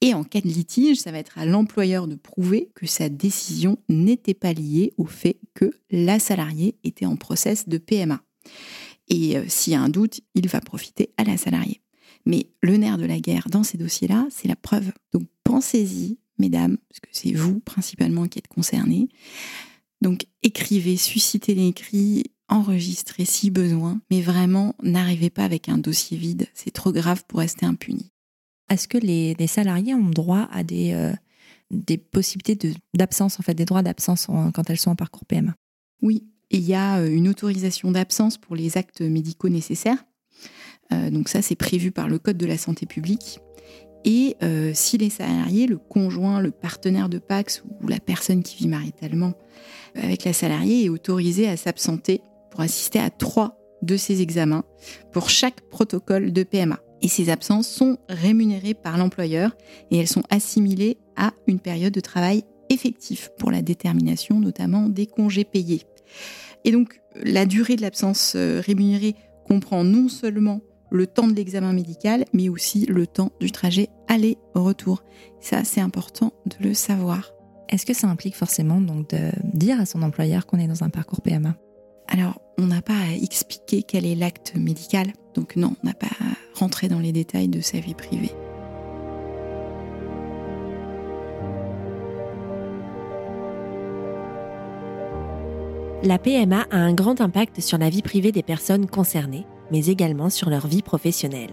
Et 0.00 0.14
en 0.14 0.24
cas 0.24 0.40
de 0.40 0.48
litige, 0.48 0.98
ça 0.98 1.12
va 1.12 1.18
être 1.18 1.36
à 1.36 1.44
l'employeur 1.44 2.08
de 2.08 2.14
prouver 2.14 2.70
que 2.74 2.86
sa 2.86 3.10
décision 3.10 3.76
n'était 3.90 4.34
pas 4.34 4.54
liée 4.54 4.94
au 4.96 5.04
fait 5.04 5.38
que 5.52 5.70
la 5.90 6.18
salariée 6.18 6.78
était 6.84 7.06
en 7.06 7.16
process 7.16 7.68
de 7.68 7.76
PMA. 7.76 8.22
Et 9.08 9.36
euh, 9.36 9.44
s'il 9.46 9.74
y 9.74 9.76
a 9.76 9.82
un 9.82 9.90
doute, 9.90 10.20
il 10.34 10.48
va 10.48 10.62
profiter 10.62 11.10
à 11.18 11.24
la 11.24 11.36
salariée. 11.36 11.82
Mais 12.24 12.48
le 12.62 12.78
nerf 12.78 12.96
de 12.96 13.04
la 13.04 13.20
guerre 13.20 13.48
dans 13.50 13.62
ces 13.62 13.76
dossiers-là, 13.76 14.26
c'est 14.30 14.48
la 14.48 14.56
preuve. 14.56 14.92
Donc 15.12 15.24
pensez-y, 15.44 16.16
mesdames, 16.38 16.76
parce 16.88 17.00
que 17.00 17.08
c'est 17.12 17.32
vous 17.32 17.60
principalement 17.60 18.26
qui 18.26 18.38
êtes 18.38 18.48
concernés. 18.48 19.08
Donc 20.00 20.26
écrivez, 20.42 20.96
suscitez 20.96 21.54
les 21.54 21.72
cris, 21.72 22.24
enregistrez 22.48 23.24
si 23.24 23.50
besoin, 23.50 24.00
mais 24.10 24.20
vraiment 24.20 24.74
n'arrivez 24.82 25.30
pas 25.30 25.44
avec 25.44 25.68
un 25.68 25.78
dossier 25.78 26.16
vide, 26.16 26.46
c'est 26.54 26.70
trop 26.70 26.92
grave 26.92 27.24
pour 27.26 27.40
rester 27.40 27.66
impuni. 27.66 28.10
Est-ce 28.68 28.88
que 28.88 28.98
les, 28.98 29.34
salariés 29.46 29.94
ont 29.94 30.10
droit 30.10 30.48
à 30.50 30.64
des, 30.64 30.92
euh, 30.92 31.12
des 31.70 31.98
possibilités 31.98 32.74
d'absence, 32.94 33.38
en 33.38 33.42
fait, 33.42 33.54
des 33.54 33.64
droits 33.64 33.82
d'absence 33.82 34.26
quand 34.26 34.70
elles 34.70 34.78
sont 34.78 34.90
en 34.90 34.96
parcours 34.96 35.24
PMA 35.24 35.54
Oui, 36.02 36.24
il 36.50 36.62
y 36.62 36.74
a 36.74 36.98
euh, 36.98 37.08
une 37.08 37.28
autorisation 37.28 37.90
d'absence 37.90 38.38
pour 38.38 38.56
les 38.56 38.76
actes 38.76 39.02
médicaux 39.02 39.48
nécessaires. 39.48 40.04
Euh, 40.92 41.10
donc 41.10 41.28
ça, 41.28 41.42
c'est 41.42 41.56
prévu 41.56 41.90
par 41.90 42.08
le 42.08 42.18
Code 42.18 42.36
de 42.36 42.46
la 42.46 42.58
santé 42.58 42.86
publique. 42.86 43.40
Et 44.06 44.36
euh, 44.42 44.70
si 44.72 44.96
les 44.96 45.10
salariés, 45.10 45.66
le 45.66 45.76
conjoint, 45.76 46.40
le 46.40 46.52
partenaire 46.52 47.08
de 47.08 47.18
Pax 47.18 47.62
ou 47.82 47.88
la 47.88 47.98
personne 47.98 48.42
qui 48.42 48.56
vit 48.56 48.68
maritalement 48.68 49.34
avec 49.96 50.24
la 50.24 50.32
salariée 50.32 50.84
est 50.84 50.88
autorisé 50.88 51.48
à 51.48 51.56
s'absenter 51.56 52.20
pour 52.50 52.60
assister 52.60 52.98
à 52.98 53.10
trois 53.10 53.58
de 53.82 53.96
ces 53.96 54.22
examens 54.22 54.64
pour 55.12 55.28
chaque 55.28 55.60
protocole 55.70 56.32
de 56.32 56.42
PMA. 56.42 56.78
Et 57.02 57.08
ces 57.08 57.30
absences 57.30 57.68
sont 57.68 57.98
rémunérées 58.08 58.74
par 58.74 58.96
l'employeur 58.96 59.56
et 59.90 59.98
elles 59.98 60.08
sont 60.08 60.22
assimilées 60.30 60.98
à 61.16 61.32
une 61.46 61.60
période 61.60 61.92
de 61.92 62.00
travail 62.00 62.44
effectif 62.70 63.30
pour 63.38 63.50
la 63.50 63.62
détermination 63.62 64.40
notamment 64.40 64.88
des 64.88 65.06
congés 65.06 65.44
payés. 65.44 65.82
Et 66.64 66.72
donc 66.72 67.00
la 67.14 67.46
durée 67.46 67.76
de 67.76 67.82
l'absence 67.82 68.34
euh, 68.36 68.60
rémunérée 68.64 69.14
comprend 69.44 69.84
non 69.84 70.08
seulement 70.08 70.60
le 70.96 71.06
temps 71.06 71.28
de 71.28 71.34
l'examen 71.34 71.72
médical, 71.72 72.24
mais 72.32 72.48
aussi 72.48 72.86
le 72.86 73.06
temps 73.06 73.30
du 73.40 73.52
trajet 73.52 73.88
aller-retour. 74.08 75.04
Ça, 75.40 75.62
c'est 75.62 75.80
important 75.80 76.32
de 76.46 76.68
le 76.68 76.74
savoir. 76.74 77.32
Est-ce 77.68 77.86
que 77.86 77.94
ça 77.94 78.08
implique 78.08 78.36
forcément 78.36 78.80
donc 78.80 79.10
de 79.10 79.30
dire 79.44 79.80
à 79.80 79.86
son 79.86 80.02
employeur 80.02 80.46
qu'on 80.46 80.58
est 80.58 80.68
dans 80.68 80.84
un 80.84 80.88
parcours 80.88 81.20
PMA 81.20 81.54
Alors, 82.08 82.40
on 82.58 82.66
n'a 82.66 82.82
pas 82.82 82.96
à 82.96 83.12
expliquer 83.12 83.82
quel 83.82 84.06
est 84.06 84.14
l'acte 84.14 84.54
médical, 84.56 85.12
donc 85.34 85.56
non, 85.56 85.76
on 85.82 85.86
n'a 85.86 85.94
pas 85.94 86.06
à 86.06 86.58
rentrer 86.58 86.88
dans 86.88 87.00
les 87.00 87.12
détails 87.12 87.48
de 87.48 87.60
sa 87.60 87.78
vie 87.78 87.94
privée. 87.94 88.32
La 96.02 96.18
PMA 96.18 96.66
a 96.70 96.76
un 96.76 96.94
grand 96.94 97.20
impact 97.20 97.60
sur 97.60 97.78
la 97.78 97.90
vie 97.90 98.02
privée 98.02 98.30
des 98.30 98.44
personnes 98.44 98.86
concernées 98.86 99.44
mais 99.70 99.86
également 99.86 100.30
sur 100.30 100.50
leur 100.50 100.66
vie 100.66 100.82
professionnelle. 100.82 101.52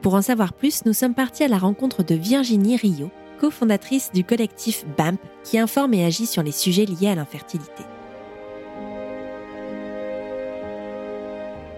Pour 0.00 0.14
en 0.14 0.22
savoir 0.22 0.52
plus, 0.52 0.84
nous 0.84 0.92
sommes 0.92 1.14
partis 1.14 1.44
à 1.44 1.48
la 1.48 1.58
rencontre 1.58 2.02
de 2.02 2.14
Virginie 2.14 2.76
Rio, 2.76 3.10
cofondatrice 3.40 4.10
du 4.12 4.24
collectif 4.24 4.84
BAMP, 4.96 5.18
qui 5.44 5.58
informe 5.58 5.94
et 5.94 6.04
agit 6.04 6.26
sur 6.26 6.42
les 6.42 6.52
sujets 6.52 6.86
liés 6.86 7.08
à 7.08 7.14
l'infertilité. 7.14 7.84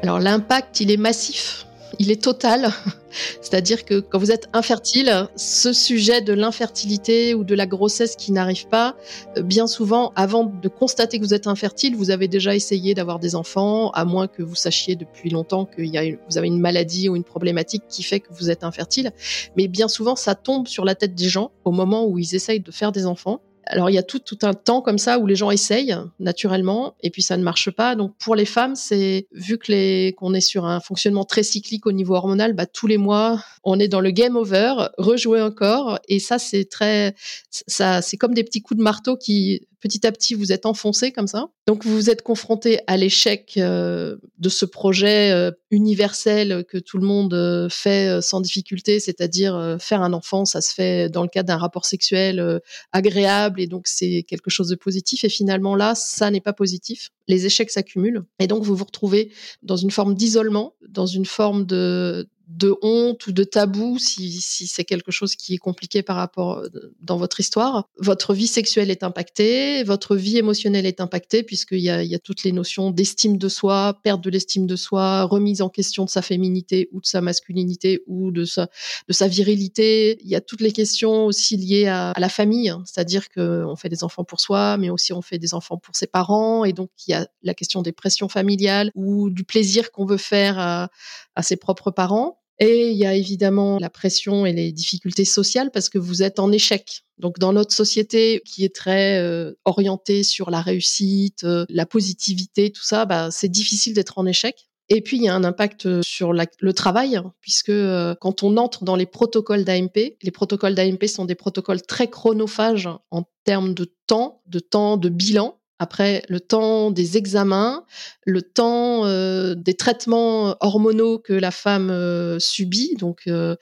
Alors 0.03 0.21
l'impact, 0.21 0.81
il 0.81 0.91
est 0.91 0.99
massif 0.99 1.67
il 1.99 2.11
est 2.11 2.23
total. 2.23 2.71
C'est-à-dire 3.41 3.85
que 3.85 4.01
quand 4.01 4.19
vous 4.19 4.33
êtes 4.33 4.49
infertile, 4.53 5.29
ce 5.37 5.73
sujet 5.73 6.21
de 6.21 6.33
l'infertilité 6.33 7.35
ou 7.35 7.45
de 7.45 7.55
la 7.55 7.67
grossesse 7.67 8.17
qui 8.17 8.33
n'arrive 8.33 8.67
pas, 8.67 8.97
euh, 9.37 9.43
bien 9.43 9.67
souvent, 9.67 10.13
avant 10.17 10.45
de 10.45 10.69
constater 10.69 11.19
que 11.19 11.25
vous 11.25 11.35
êtes 11.35 11.47
infertile, 11.47 11.95
vous 11.95 12.11
avez 12.11 12.27
déjà 12.27 12.55
essayé 12.55 12.95
d'avoir 12.95 13.19
des 13.21 13.37
enfants, 13.37 13.91
à 13.91 14.05
moins 14.05 14.27
que 14.27 14.43
vous 14.43 14.57
sachiez 14.57 14.97
depuis 14.97 15.31
longtemps 15.31 15.65
que 15.65 15.83
vous 16.29 16.39
avez 16.39 16.49
une 16.49 16.61
maladie 16.61 17.09
ou 17.09 17.17
une 17.17 17.25
problématique 17.25 17.85
qui 17.89 18.03
fait 18.03 18.21
que 18.21 18.33
vous 18.33 18.51
êtes 18.51 18.65
infertile. 18.65 19.13
Mais 19.57 19.69
bien 19.69 19.89
souvent, 19.89 20.17
ça 20.17 20.35
tombe 20.35 20.67
sur 20.67 20.85
la 20.85 20.95
tête 20.95 21.15
des 21.15 21.29
gens 21.29 21.53
au 21.65 21.71
moment 21.71 22.07
où 22.07 22.19
ils 22.19 22.35
essayent 22.35 22.61
de 22.61 22.73
faire 22.73 22.91
des 22.91 23.07
enfants. 23.07 23.41
Alors 23.67 23.91
il 23.91 23.95
y 23.95 23.99
a 23.99 24.03
tout, 24.03 24.21
un 24.43 24.55
temps 24.55 24.81
comme 24.83 24.99
ça 24.99 25.19
où 25.19 25.27
les 25.27 25.37
gens 25.37 25.51
essayent 25.51 25.97
naturellement 26.21 26.95
et 27.03 27.11
puis 27.11 27.23
ça 27.23 27.37
ne 27.37 27.43
marche 27.43 27.71
pas. 27.71 27.97
Donc 27.97 28.15
pour 28.19 28.35
les 28.35 28.45
femmes, 28.45 28.75
c'est 28.75 29.27
vu 29.33 29.59
que 29.59 29.73
les 29.73 30.15
qu'on 30.17 30.35
est 30.35 30.41
sur 30.41 30.67
un 30.67 30.81
fonctionnement 30.81 31.25
très 31.25 31.43
cyclique 31.43 31.87
au 31.87 31.93
niveau 31.93 32.15
hormonal, 32.15 32.53
bah, 32.53 32.67
tous 32.67 32.87
les 32.87 32.99
mois 32.99 33.43
on 33.65 33.79
est 33.79 33.89
dans 33.89 34.01
le 34.01 34.11
game 34.11 34.37
over, 34.37 34.75
rejouer 34.99 35.41
encore 35.41 35.99
et 36.09 36.19
ça 36.19 36.39
c'est 36.39 36.65
très 36.67 37.15
ça 37.51 38.03
c'est 38.03 38.17
comme 38.17 38.35
des 38.35 38.45
petits 38.45 38.63
coups 38.63 38.79
de 38.79 38.85
marteau 38.85 39.17
qui 39.17 39.67
petit 39.85 40.07
à 40.07 40.13
petit 40.13 40.33
vous 40.33 40.51
êtes 40.51 40.65
enfoncé 40.65 41.13
comme 41.13 41.27
ça. 41.27 41.49
Donc 41.67 41.85
vous 41.85 41.95
vous 41.95 42.09
êtes 42.09 42.23
confronté 42.23 42.81
à 42.87 42.97
l'échec 42.97 43.53
euh, 43.59 44.17
de 44.39 44.49
ce 44.49 44.65
projet 44.65 45.31
euh, 45.31 45.51
universel 45.71 46.65
que 46.67 46.79
tout 46.79 46.97
le 46.97 47.07
monde 47.07 47.35
euh, 47.35 47.69
fait 47.69 48.23
sans 48.23 48.41
difficulté, 48.41 48.99
c'est-à-dire 48.99 49.77
faire 49.79 50.01
un 50.01 50.15
enfant, 50.15 50.47
ça 50.47 50.63
se 50.63 50.73
fait 50.73 51.11
dans 51.11 51.23
le 51.23 51.29
cadre 51.29 51.49
d'un 51.49 51.59
rapport 51.59 51.85
sexuel 51.85 52.61
agréable 52.93 53.61
et 53.61 53.67
donc 53.67 53.87
c'est 53.87 54.23
quelque 54.23 54.49
chose 54.49 54.69
de 54.69 54.75
positif. 54.75 55.23
Et 55.25 55.29
finalement 55.29 55.77
là, 55.77 55.95
ça 55.95 56.31
n'est 56.31 56.41
pas 56.41 56.55
positif. 56.55 57.11
Les 57.29 57.45
échecs 57.45 57.71
s'accumulent 57.71 58.25
et 58.39 58.47
donc 58.47 58.63
vous 58.63 58.75
vous 58.75 58.85
retrouvez 58.85 59.33
dans 59.63 59.77
une 59.77 59.91
forme 59.91 60.15
d'isolement, 60.15 60.75
dans 60.89 61.07
une 61.07 61.27
forme 61.27 61.67
de 61.67 62.27
de 62.57 62.75
honte 62.83 63.27
ou 63.27 63.33
de 63.33 63.45
tabou 63.45 63.99
si, 63.99 64.31
si 64.41 64.67
c'est 64.67 64.85
quelque 64.85 65.11
chose 65.11 65.35
qui 65.35 65.55
est 65.55 65.59
compliqué 65.59 66.03
par 66.03 66.17
rapport 66.17 66.59
euh, 66.59 66.69
dans 67.01 67.17
votre 67.17 67.41
histoire. 67.41 67.89
Votre 67.99 68.33
vie 68.33 68.47
sexuelle 68.47 68.91
est 68.91 69.03
impactée, 69.03 69.83
votre 69.83 70.15
vie 70.17 70.39
émotionnelle 70.39 70.87
est 70.87 71.01
impactée 71.01 71.43
puisqu'il 71.43 71.81
y 71.81 71.91
a, 71.91 72.03
il 72.03 72.11
y 72.11 72.15
a 72.15 72.19
toutes 72.19 72.45
les 72.45 72.53
notions 72.53 72.91
d'estime 72.91 73.39
de 73.39 73.49
soi, 73.49 73.99
perte 74.03 74.23
de 74.23 74.31
l'estime 74.31 74.67
de 74.67 74.77
soi, 74.77 75.25
remise 75.25 75.63
en 75.63 75.69
question 75.69 76.05
de 76.05 76.11
sa 76.11 76.23
féminité 76.23 76.89
ou 76.93 77.01
de 77.01 77.07
sa 77.07 77.21
masculinité 77.21 78.03
ou 78.07 78.31
de 78.31 78.45
sa, 78.45 78.69
de 79.09 79.13
sa 79.13 79.27
virilité. 79.27 80.19
Il 80.23 80.29
y 80.29 80.37
a 80.37 80.41
toutes 80.41 80.61
les 80.61 80.73
questions 80.73 81.27
aussi 81.27 81.57
liées 81.57 81.87
à, 81.87 82.11
à 82.11 82.21
la 82.21 82.29
famille, 82.29 82.69
hein. 82.69 82.83
c'est-à-dire 82.87 83.29
qu'on 83.31 83.75
fait 83.77 83.89
des 83.89 84.05
enfants 84.05 84.25
pour 84.25 84.41
soi, 84.41 84.77
mais 84.77 84.91
aussi 84.91 85.13
on 85.13 85.23
fait 85.23 85.39
des 85.39 85.55
enfants 85.55 85.77
pour 85.77 85.97
ses 85.97 86.07
parents 86.07 86.65
et 86.65 86.73
donc 86.73 86.91
il 87.07 87.11
y 87.11 87.15
a 87.15 87.27
la 87.43 87.55
question 87.55 87.83
des 87.83 87.93
pressions 87.93 88.29
familiales 88.29 88.91
ou 88.95 89.31
du 89.31 89.45
plaisir 89.45 89.91
qu'on 89.91 90.07
veut 90.07 90.17
faire 90.17 90.59
à, 90.59 90.89
à 91.35 91.43
ses 91.43 91.57
propres 91.57 91.91
parents. 91.91 92.44
Et 92.61 92.91
il 92.91 92.97
y 92.97 93.07
a 93.07 93.15
évidemment 93.15 93.79
la 93.79 93.91
pression 93.91 94.47
et 94.47 94.53
les 94.53 94.71
difficultés 94.71 95.25
sociales 95.25 95.71
parce 95.73 95.89
que 95.89 95.99
vous 95.99 96.23
êtes 96.23 96.39
en 96.39 96.53
échec. 96.53 97.05
Donc 97.19 97.39
dans 97.39 97.53
notre 97.53 97.73
société 97.73 98.43
qui 98.45 98.65
est 98.65 98.75
très 98.75 99.19
euh, 99.19 99.53
orientée 99.65 100.23
sur 100.23 100.51
la 100.51 100.61
réussite, 100.61 101.45
euh, 101.45 101.65
la 101.69 101.87
positivité, 101.87 102.71
tout 102.71 102.85
ça, 102.85 103.07
bah, 103.07 103.31
c'est 103.31 103.49
difficile 103.49 103.95
d'être 103.95 104.19
en 104.19 104.27
échec. 104.27 104.69
Et 104.91 105.01
puis, 105.01 105.17
il 105.17 105.23
y 105.23 105.29
a 105.29 105.35
un 105.35 105.45
impact 105.45 106.03
sur 106.03 106.35
le 106.35 106.73
travail, 106.75 107.19
puisque 107.41 107.71
euh, 107.71 108.15
quand 108.21 108.43
on 108.43 108.59
entre 108.59 108.85
dans 108.85 108.97
les 108.97 109.07
protocoles 109.07 109.65
d'AMP, 109.65 110.17
les 110.23 110.31
protocoles 110.31 110.75
d'AMP 110.75 111.07
sont 111.07 111.25
des 111.25 111.35
protocoles 111.35 111.81
très 111.81 112.09
chronophages 112.09 112.91
en 113.11 113.25
termes 113.45 113.73
de 113.73 113.91
temps, 114.07 114.43
de 114.47 114.59
temps 114.59 114.99
de 114.99 115.09
bilan. 115.09 115.59
Après, 115.81 116.23
le 116.29 116.39
temps 116.39 116.93
des 116.93 117.17
examens, 117.17 117.85
le 118.25 118.43
temps 118.43 119.07
euh, 119.07 119.57
des 119.57 119.75
traitements 119.75 120.57
hormonaux 120.61 121.19
que 121.19 121.33
la 121.33 121.51
femme 121.51 121.91
euh, 121.91 122.39
subit, 122.39 122.95
donc 122.97 123.23
euh, 123.27 123.57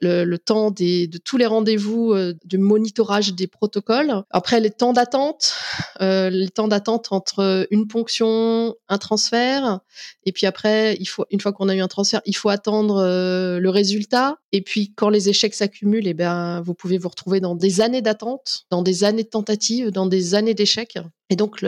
le, 0.00 0.36
temps 0.38 0.70
des, 0.70 1.08
de 1.08 1.18
tous 1.18 1.36
les 1.36 1.44
rendez-vous 1.44 2.14
du 2.44 2.56
monitorage 2.56 3.34
des 3.34 3.46
protocoles. 3.46 4.22
Après, 4.30 4.60
les 4.60 4.70
temps 4.70 4.94
d'attente, 4.94 5.54
les 6.00 6.48
temps 6.48 6.68
d'attente 6.68 7.08
entre 7.10 7.66
une 7.70 7.86
ponction, 7.86 8.74
un 8.88 8.98
transfert, 8.98 9.80
et 10.24 10.32
puis 10.32 10.46
après, 10.46 10.96
il 11.00 11.06
faut 11.06 11.26
une 11.30 11.40
fois 11.40 11.52
qu'on 11.52 11.68
a 11.68 11.74
eu 11.74 11.80
un 11.80 11.88
transfert, 11.88 12.22
il 12.24 12.36
faut 12.36 12.48
attendre 12.48 13.02
le 13.04 13.68
résultat. 13.68 14.38
Et 14.52 14.62
puis, 14.62 14.94
quand 14.94 15.10
les 15.10 15.28
échecs 15.28 15.54
s'accumulent, 15.54 16.06
eh 16.06 16.14
ben, 16.14 16.62
vous 16.62 16.72
pouvez 16.72 16.96
vous 16.96 17.10
retrouver 17.10 17.40
dans 17.40 17.54
des 17.54 17.82
années 17.82 18.02
d'attente, 18.02 18.64
dans 18.70 18.82
des 18.82 19.04
années 19.04 19.24
de 19.24 19.28
tentatives, 19.28 19.90
dans 19.90 20.06
des 20.06 20.34
années 20.34 20.54
d'échecs. 20.54 20.98
Et 21.30 21.36
donc, 21.36 21.62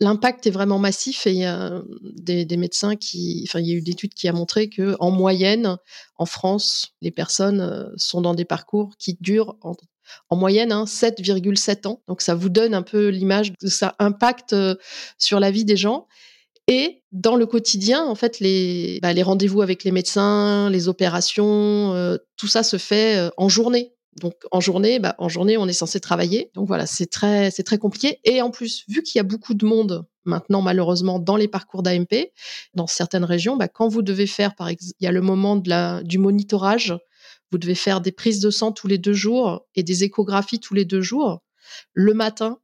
l'impact 0.00 0.46
est 0.46 0.50
vraiment 0.50 0.78
massif 0.78 1.26
et 1.26 1.32
il 1.32 1.38
y 1.38 1.44
a 1.44 1.82
des, 2.02 2.56
médecins 2.56 2.96
qui, 2.96 3.44
enfin, 3.48 3.60
il 3.60 3.66
y 3.66 3.72
a 3.72 3.74
eu 3.74 3.78
une 3.78 3.88
étude 3.88 4.14
qui 4.14 4.28
a 4.28 4.32
montré 4.32 4.68
que 4.68 4.96
en 5.00 5.10
moyenne, 5.10 5.76
en 6.16 6.26
France, 6.26 6.94
les 7.00 7.10
personnes 7.10 7.60
euh, 7.60 7.84
sont 7.96 8.20
dans 8.20 8.34
des 8.34 8.44
parcours 8.44 8.92
qui 8.98 9.16
durent 9.20 9.56
en, 9.62 9.74
moyenne 10.36 10.70
7,7 10.70 11.70
hein, 11.70 11.90
ans. 11.90 12.02
Donc, 12.08 12.20
ça 12.20 12.34
vous 12.34 12.48
donne 12.48 12.74
un 12.74 12.82
peu 12.82 13.08
l'image 13.08 13.52
de 13.52 13.68
ça 13.68 13.94
impacte 13.98 14.52
euh, 14.52 14.74
sur 15.18 15.40
la 15.40 15.50
vie 15.50 15.64
des 15.64 15.76
gens. 15.76 16.06
Et 16.66 17.02
dans 17.12 17.36
le 17.36 17.46
quotidien, 17.46 18.04
en 18.04 18.14
fait, 18.14 18.40
les, 18.40 18.98
bah, 19.02 19.12
les 19.12 19.22
rendez-vous 19.22 19.62
avec 19.62 19.84
les 19.84 19.92
médecins, 19.92 20.70
les 20.70 20.88
opérations, 20.88 21.94
euh, 21.94 22.16
tout 22.36 22.48
ça 22.48 22.62
se 22.62 22.78
fait 22.78 23.30
en 23.36 23.48
journée. 23.48 23.93
Donc 24.20 24.34
en 24.50 24.60
journée, 24.60 24.98
bah, 24.98 25.14
en 25.18 25.28
journée, 25.28 25.56
on 25.56 25.66
est 25.66 25.72
censé 25.72 26.00
travailler. 26.00 26.50
Donc 26.54 26.66
voilà, 26.68 26.86
c'est 26.86 27.06
très, 27.06 27.50
c'est 27.50 27.62
très 27.62 27.78
compliqué. 27.78 28.20
Et 28.24 28.42
en 28.42 28.50
plus, 28.50 28.84
vu 28.88 29.02
qu'il 29.02 29.18
y 29.18 29.20
a 29.20 29.24
beaucoup 29.24 29.54
de 29.54 29.66
monde 29.66 30.06
maintenant, 30.24 30.62
malheureusement, 30.62 31.18
dans 31.18 31.36
les 31.36 31.48
parcours 31.48 31.82
d'AMP, 31.82 32.32
dans 32.74 32.86
certaines 32.86 33.24
régions, 33.24 33.56
bah, 33.56 33.68
quand 33.68 33.88
vous 33.88 34.02
devez 34.02 34.26
faire, 34.26 34.54
par 34.54 34.68
exemple, 34.68 34.94
il 35.00 35.04
y 35.04 35.08
a 35.08 35.12
le 35.12 35.20
moment 35.20 35.56
du 35.56 36.18
monitorage, 36.18 36.96
vous 37.50 37.58
devez 37.58 37.74
faire 37.74 38.00
des 38.00 38.12
prises 38.12 38.40
de 38.40 38.50
sang 38.50 38.72
tous 38.72 38.88
les 38.88 38.98
deux 38.98 39.12
jours 39.12 39.66
et 39.74 39.82
des 39.82 40.04
échographies 40.04 40.60
tous 40.60 40.74
les 40.74 40.84
deux 40.84 41.02
jours, 41.02 41.42
le 41.92 42.14
matin, 42.14 42.58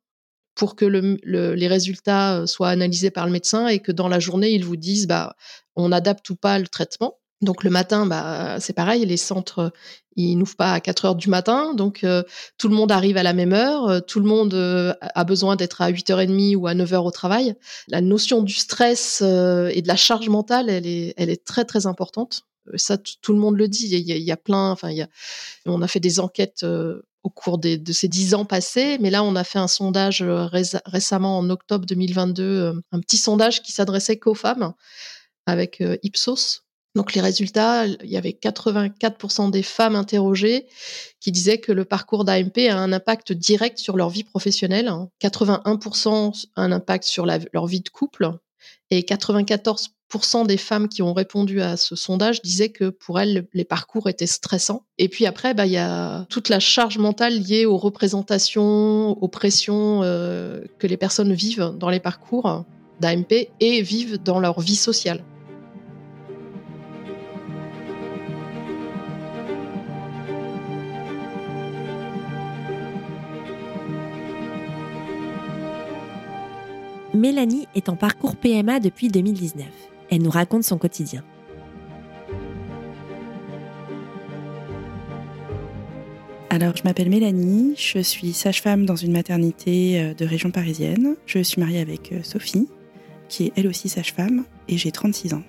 pour 0.55 0.77
que 0.77 0.85
le, 0.85 1.17
les 1.23 1.69
résultats 1.69 2.41
euh, 2.41 2.47
soient 2.47 2.71
analysés 2.71 3.11
par 3.11 3.27
le 3.27 3.33
médecin 3.33 3.69
et 3.69 3.79
que 3.79 3.93
dans 3.93 4.09
la 4.09 4.21
journée, 4.21 4.51
ils 4.51 4.65
vous 4.65 4.77
disent, 4.77 5.07
bah, 5.07 5.37
on 5.77 5.93
adapte 5.93 6.29
ou 6.31 6.37
pas 6.37 6.59
le 6.59 6.67
traitement. 6.67 7.20
Donc 7.43 7.65
le 7.65 7.71
matin, 7.71 8.05
bah, 8.05 8.61
c'est 8.61 8.75
pareil, 8.75 9.07
les 9.07 9.17
centres, 9.17 9.73
ils 10.17 10.37
n'ouvrent 10.37 10.57
pas 10.57 10.75
à 10.75 10.81
4 10.81 11.05
heures 11.07 11.15
du 11.15 11.31
matin, 11.31 11.73
donc 11.75 12.05
euh, 12.05 12.23
tout 12.59 12.69
le 12.69 12.75
monde 12.75 12.93
arrive 12.93 13.17
à 13.17 13.23
la 13.23 13.33
même 13.33 13.55
heure, 13.55 13.89
euh, 13.89 14.01
tout 14.01 14.21
le 14.21 14.27
monde 14.27 14.53
euh, 14.53 14.93
a 15.01 15.25
besoin 15.25 15.57
d'être 15.57 15.81
à 15.81 15.91
8h30 15.91 16.57
ou 16.57 16.67
à 16.67 16.75
9h 16.75 16.97
au 16.97 17.11
travail. 17.11 17.55
La 17.89 18.03
notion 18.03 18.43
du 18.43 18.53
stress 18.53 19.23
et 19.23 19.81
de 19.83 19.89
la 19.89 19.97
charge 19.97 20.29
mentale, 20.29 20.69
elle 20.69 20.87
est, 20.87 21.15
elle 21.17 21.31
est 21.31 21.45
très 21.45 21.65
très 21.65 21.87
importante. 21.87 22.43
Ça, 22.77 22.99
tout 22.99 23.33
le 23.33 23.39
monde 23.39 23.57
le 23.57 23.69
dit. 23.69 23.89
Il 23.89 24.07
y 24.07 24.33
a, 24.33 24.37
plein, 24.37 24.71
enfin, 24.71 24.91
il 24.91 24.99
y 24.99 25.03
a, 25.03 25.09
on 25.67 25.83
a 25.83 25.89
fait 25.89 25.99
des 25.99 26.21
enquêtes 26.21 26.65
au 27.23 27.31
cours 27.31 27.59
de 27.59 27.93
ces 27.93 28.07
dix 28.07 28.35
ans 28.35 28.45
passés, 28.45 28.99
mais 29.01 29.11
là, 29.11 29.25
on 29.25 29.35
a 29.35 29.45
fait 29.45 29.59
un 29.59 29.67
sondage 29.67 30.23
récemment 30.23 31.39
en 31.39 31.51
octobre 31.51 31.87
2022, 31.87 32.75
un 32.93 33.01
petit 33.01 33.17
sondage 33.17 33.63
qui 33.63 33.73
s'adressait 33.73 34.19
qu'aux 34.19 34.35
femmes 34.35 34.75
avec 35.47 35.83
Ipsos 36.03 36.63
donc 36.97 37.15
les 37.15 37.21
résultats, 37.21 37.87
il 37.87 38.11
y 38.11 38.17
avait 38.17 38.37
84% 38.41 39.51
des 39.51 39.63
femmes 39.63 39.95
interrogées 39.95 40.67
qui 41.21 41.31
disaient 41.31 41.59
que 41.59 41.71
le 41.71 41.85
parcours 41.85 42.25
d'AMP 42.25 42.69
a 42.69 42.77
un 42.77 42.93
impact 42.93 43.33
direct 43.33 43.79
sur 43.79 43.97
leur 43.97 44.11
vie 44.11 44.25
professionnelle, 44.25 44.91
81% 45.23 46.47
a 46.57 46.63
un 46.63 46.73
impact 46.73 47.05
sur 47.05 47.27
leur 47.27 47.67
vie 47.67 47.81
de 47.81 47.89
couple, 47.91 48.33
et 48.91 49.03
94% 49.03 50.47
des 50.47 50.57
femmes 50.57 50.89
qui 50.89 51.03
ont 51.03 51.15
répondu 51.15 51.63
à 51.63 51.77
ce 51.77 51.95
sondage 51.95 52.43
disaient 52.43 52.71
que 52.71 52.89
pour 52.89 53.21
elles, 53.21 53.47
les 53.55 53.65
parcours 53.65 54.09
étaient 54.09 54.27
stressants. 54.27 54.85
Et 54.99 55.09
puis 55.09 55.27
après, 55.27 55.55
bah, 55.55 55.67
il 55.67 55.73
y 55.73 55.79
a 55.79 56.27
toute 56.29 56.49
la 56.49 56.59
charge 56.59 56.99
mentale 56.99 57.39
liée 57.39 57.67
aux 57.67 57.77
représentations, 57.77 59.11
aux 59.11 59.29
pressions 59.29 60.03
euh, 60.03 60.65
que 60.81 60.89
les 60.89 60.97
personnes 60.97 61.33
vivent 61.33 61.73
dans 61.79 61.89
les 61.89 62.01
parcours 62.01 62.65
d'AMP 62.99 63.49
et 63.61 63.81
vivent 63.83 64.21
dans 64.21 64.41
leur 64.41 64.61
vie 64.61 64.77
sociale. 64.77 65.25
Mélanie 77.21 77.69
est 77.75 77.91
en 77.91 77.97
parcours 77.97 78.35
PMA 78.35 78.81
depuis 78.81 79.09
2019. 79.09 79.67
Elle 80.11 80.23
nous 80.23 80.31
raconte 80.31 80.65
son 80.65 80.79
quotidien. 80.79 81.23
Alors, 86.49 86.75
je 86.75 86.83
m'appelle 86.83 87.11
Mélanie, 87.11 87.75
je 87.77 87.99
suis 87.99 88.33
sage-femme 88.33 88.87
dans 88.87 88.97
une 88.97 89.13
maternité 89.13 90.01
euh, 90.01 90.15
de 90.15 90.25
région 90.25 90.51
parisienne. 90.51 91.15
Je 91.27 91.41
suis 91.41 91.61
mariée 91.61 91.81
avec 91.81 92.11
euh, 92.11 92.23
Sophie, 92.23 92.69
qui 93.29 93.49
est 93.49 93.53
elle 93.55 93.67
aussi 93.67 93.91
sage-femme, 93.91 94.45
et 94.69 94.79
j'ai 94.79 94.91
36 94.91 95.35
ans. 95.35 95.43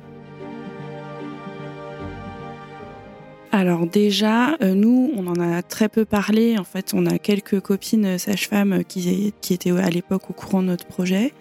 Alors 3.54 3.86
déjà, 3.86 4.56
euh, 4.62 4.74
nous, 4.74 5.12
on 5.18 5.28
en 5.28 5.38
a 5.42 5.62
très 5.62 5.90
peu 5.90 6.06
parlé. 6.06 6.58
En 6.58 6.64
fait, 6.64 6.94
on 6.94 7.06
a 7.06 7.20
quelques 7.20 7.60
copines 7.60 8.18
sages-femmes 8.18 8.86
qui, 8.86 9.34
étaient 9.50 9.72
à 9.72 9.90
l'époque 9.90 10.30
au 10.30 10.34
courant 10.34 10.62
de 10.62 10.68
notre 10.68 10.86
projet, 10.86 11.34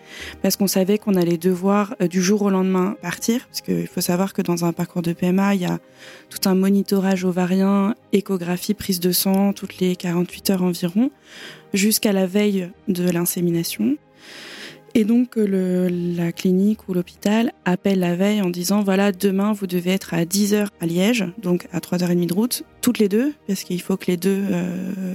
parce 0.43 0.57
qu'on 0.57 0.67
savait 0.67 0.99
qu'on 0.99 1.15
allait 1.15 1.39
devoir 1.39 1.95
euh, 2.03 2.09
du 2.09 2.21
jour 2.21 2.43
au 2.43 2.51
lendemain 2.51 2.97
partir, 3.01 3.47
parce 3.47 3.61
qu'il 3.61 3.87
faut 3.87 4.01
savoir 4.01 4.33
que 4.33 4.43
dans 4.43 4.65
un 4.65 4.73
parcours 4.73 5.03
de 5.03 5.13
PMA, 5.13 5.55
il 5.55 5.61
y 5.61 5.67
a 5.67 5.79
tout 6.31 6.49
un 6.49 6.57
monitorage 6.57 7.25
ovarien, 7.25 7.95
échographie, 8.13 8.75
prise 8.75 8.99
de 8.99 9.13
sang, 9.13 9.53
toutes 9.53 9.79
les 9.79 9.95
48 9.95 10.51
heures 10.51 10.63
environ, 10.65 11.13
jusqu'à 11.75 12.13
la 12.13 12.27
veille 12.27 12.71
de 12.89 13.09
l'insémination. 13.09 13.97
Et 14.95 15.05
donc 15.05 15.37
le, 15.37 15.89
la 15.89 16.33
clinique 16.33 16.89
ou 16.89 16.95
l'hôpital 16.95 17.53
appelle 17.65 18.01
la 18.01 18.17
veille 18.17 18.43
en 18.43 18.51
disant 18.51 18.83
voilà 18.83 19.13
demain 19.13 19.53
vous 19.53 19.67
devez 19.67 19.91
être 19.91 20.15
à 20.15 20.25
10h 20.25 20.67
à 20.81 20.87
Liège, 20.87 21.27
donc 21.39 21.69
à 21.73 21.79
3h30 21.79 22.27
de 22.27 22.35
route, 22.35 22.65
toutes 22.81 22.99
les 22.99 23.09
deux, 23.09 23.33
parce 23.47 23.63
qu'il 23.63 23.81
faut 23.81 23.97
que 23.97 24.07
les 24.07 24.17
deux 24.17 24.43
euh, 24.51 25.15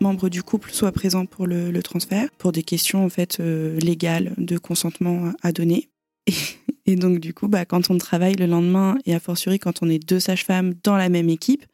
membres 0.00 0.28
du 0.28 0.42
couple 0.42 0.72
soient 0.72 0.92
présents 0.92 1.26
pour 1.26 1.46
le, 1.46 1.70
le 1.70 1.82
transfert, 1.82 2.28
pour 2.38 2.50
des 2.52 2.64
questions 2.64 3.04
en 3.04 3.08
fait 3.08 3.38
euh, 3.38 3.78
légales 3.78 4.32
de 4.38 4.58
consentement 4.58 5.32
à 5.42 5.52
donner. 5.52 5.88
Et, 6.86 6.96
donc 6.96 7.20
du 7.20 7.32
coup, 7.32 7.46
bah, 7.46 7.64
quand 7.64 7.90
on 7.90 7.98
travaille 7.98 8.34
le 8.34 8.46
lendemain 8.46 8.98
et 9.06 9.14
a 9.14 9.20
fortiori 9.20 9.60
quand 9.60 9.82
on 9.82 9.88
est 9.88 10.00
deux 10.00 10.18
sages-femmes 10.18 10.74
dans 10.82 10.96
la 10.96 11.08
même 11.08 11.28
équipe, 11.28 11.64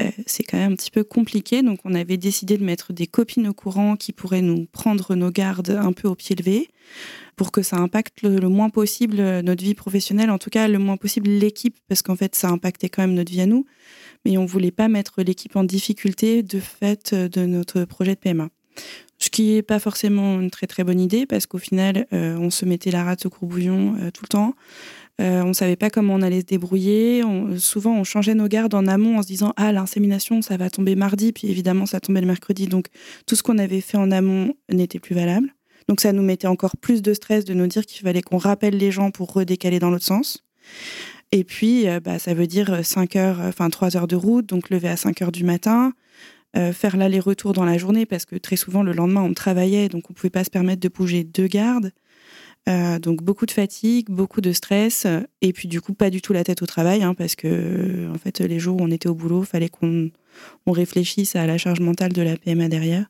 euh, 0.00 0.10
c'est 0.26 0.42
quand 0.42 0.58
même 0.58 0.72
un 0.72 0.76
petit 0.76 0.90
peu 0.90 1.04
compliqué. 1.04 1.62
Donc 1.62 1.80
on 1.84 1.94
avait 1.94 2.18
décidé 2.18 2.58
de 2.58 2.64
mettre 2.64 2.92
des 2.92 3.06
copines 3.06 3.48
au 3.48 3.54
courant 3.54 3.96
qui 3.96 4.12
pourraient 4.12 4.42
nous 4.42 4.66
prendre 4.66 5.14
nos 5.14 5.30
gardes 5.30 5.70
un 5.70 5.92
peu 5.92 6.06
au 6.06 6.14
pied 6.14 6.36
levé 6.36 6.68
pour 7.34 7.50
que 7.50 7.62
ça 7.62 7.76
impacte 7.76 8.22
le, 8.22 8.46
moins 8.48 8.68
possible 8.68 9.16
notre 9.40 9.64
vie 9.64 9.74
professionnelle, 9.74 10.30
en 10.30 10.38
tout 10.38 10.50
cas 10.50 10.68
le 10.68 10.78
moins 10.78 10.98
possible 10.98 11.30
l'équipe, 11.30 11.76
parce 11.88 12.02
qu'en 12.02 12.14
fait 12.14 12.34
ça 12.34 12.48
impactait 12.50 12.90
quand 12.90 13.02
même 13.02 13.14
notre 13.14 13.32
vie 13.32 13.40
à 13.40 13.46
nous. 13.46 13.64
Mais 14.26 14.36
on 14.36 14.44
voulait 14.44 14.70
pas 14.70 14.88
mettre 14.88 15.22
l'équipe 15.22 15.56
en 15.56 15.64
difficulté 15.64 16.42
de 16.42 16.60
fait 16.60 17.14
de 17.14 17.46
notre 17.46 17.84
projet 17.84 18.14
de 18.14 18.20
PMA. 18.20 18.50
Ce 19.22 19.30
qui 19.30 19.52
n'est 19.52 19.62
pas 19.62 19.78
forcément 19.78 20.40
une 20.40 20.50
très 20.50 20.66
très 20.66 20.82
bonne 20.82 20.98
idée 20.98 21.26
parce 21.26 21.46
qu'au 21.46 21.58
final, 21.58 22.08
euh, 22.12 22.36
on 22.38 22.50
se 22.50 22.64
mettait 22.64 22.90
la 22.90 23.04
rate 23.04 23.24
au 23.24 23.30
courbouillon 23.30 23.94
euh, 24.00 24.10
tout 24.10 24.24
le 24.24 24.28
temps. 24.28 24.56
Euh, 25.20 25.42
on 25.42 25.48
ne 25.48 25.52
savait 25.52 25.76
pas 25.76 25.90
comment 25.90 26.14
on 26.14 26.22
allait 26.22 26.40
se 26.40 26.46
débrouiller. 26.46 27.22
souvent, 27.56 27.94
on 27.94 28.02
changeait 28.02 28.34
nos 28.34 28.48
gardes 28.48 28.74
en 28.74 28.88
amont 28.88 29.18
en 29.18 29.22
se 29.22 29.28
disant 29.28 29.52
Ah, 29.56 29.70
l'insémination, 29.70 30.42
ça 30.42 30.56
va 30.56 30.70
tomber 30.70 30.96
mardi. 30.96 31.30
Puis 31.30 31.46
évidemment, 31.46 31.86
ça 31.86 32.00
tombait 32.00 32.20
le 32.20 32.26
mercredi. 32.26 32.66
Donc, 32.66 32.88
tout 33.24 33.36
ce 33.36 33.44
qu'on 33.44 33.58
avait 33.58 33.80
fait 33.80 33.96
en 33.96 34.10
amont 34.10 34.54
n'était 34.68 34.98
plus 34.98 35.14
valable. 35.14 35.54
Donc, 35.86 36.00
ça 36.00 36.12
nous 36.12 36.22
mettait 36.24 36.48
encore 36.48 36.76
plus 36.76 37.00
de 37.00 37.14
stress 37.14 37.44
de 37.44 37.54
nous 37.54 37.68
dire 37.68 37.86
qu'il 37.86 38.02
fallait 38.02 38.22
qu'on 38.22 38.38
rappelle 38.38 38.76
les 38.76 38.90
gens 38.90 39.12
pour 39.12 39.32
redécaler 39.32 39.78
dans 39.78 39.90
l'autre 39.90 40.04
sens. 40.04 40.44
Et 41.30 41.44
puis, 41.44 41.86
bah, 42.02 42.18
ça 42.18 42.34
veut 42.34 42.48
dire 42.48 42.84
5 42.84 43.14
heures, 43.14 43.38
enfin 43.40 43.70
3 43.70 43.96
heures 43.96 44.08
de 44.08 44.16
route, 44.16 44.46
donc 44.46 44.68
lever 44.68 44.88
à 44.88 44.96
5 44.96 45.22
heures 45.22 45.32
du 45.32 45.44
matin, 45.44 45.92
euh, 46.56 46.72
faire 46.72 46.96
l'aller-retour 46.96 47.52
dans 47.52 47.64
la 47.64 47.78
journée 47.78 48.06
parce 48.06 48.24
que 48.24 48.36
très 48.36 48.56
souvent 48.56 48.82
le 48.82 48.92
lendemain 48.92 49.22
on 49.22 49.32
travaillait 49.32 49.88
donc 49.88 50.10
on 50.10 50.12
pouvait 50.12 50.30
pas 50.30 50.44
se 50.44 50.50
permettre 50.50 50.80
de 50.80 50.88
bouger 50.88 51.24
deux 51.24 51.46
gardes. 51.46 51.92
Euh, 52.68 53.00
donc 53.00 53.24
beaucoup 53.24 53.44
de 53.46 53.50
fatigue, 53.50 54.08
beaucoup 54.08 54.40
de 54.40 54.52
stress, 54.52 55.04
et 55.40 55.52
puis 55.52 55.66
du 55.66 55.80
coup 55.80 55.94
pas 55.94 56.10
du 56.10 56.22
tout 56.22 56.32
la 56.32 56.44
tête 56.44 56.62
au 56.62 56.66
travail, 56.66 57.02
hein, 57.02 57.12
parce 57.12 57.34
que 57.34 58.08
en 58.14 58.18
fait 58.18 58.38
les 58.38 58.60
jours 58.60 58.80
où 58.80 58.84
on 58.84 58.90
était 58.90 59.08
au 59.08 59.16
boulot, 59.16 59.42
fallait 59.42 59.68
qu'on 59.68 60.10
on 60.66 60.72
réfléchisse 60.72 61.34
à 61.34 61.46
la 61.46 61.58
charge 61.58 61.80
mentale 61.80 62.12
de 62.12 62.22
la 62.22 62.36
PMA 62.36 62.68
derrière. 62.68 63.06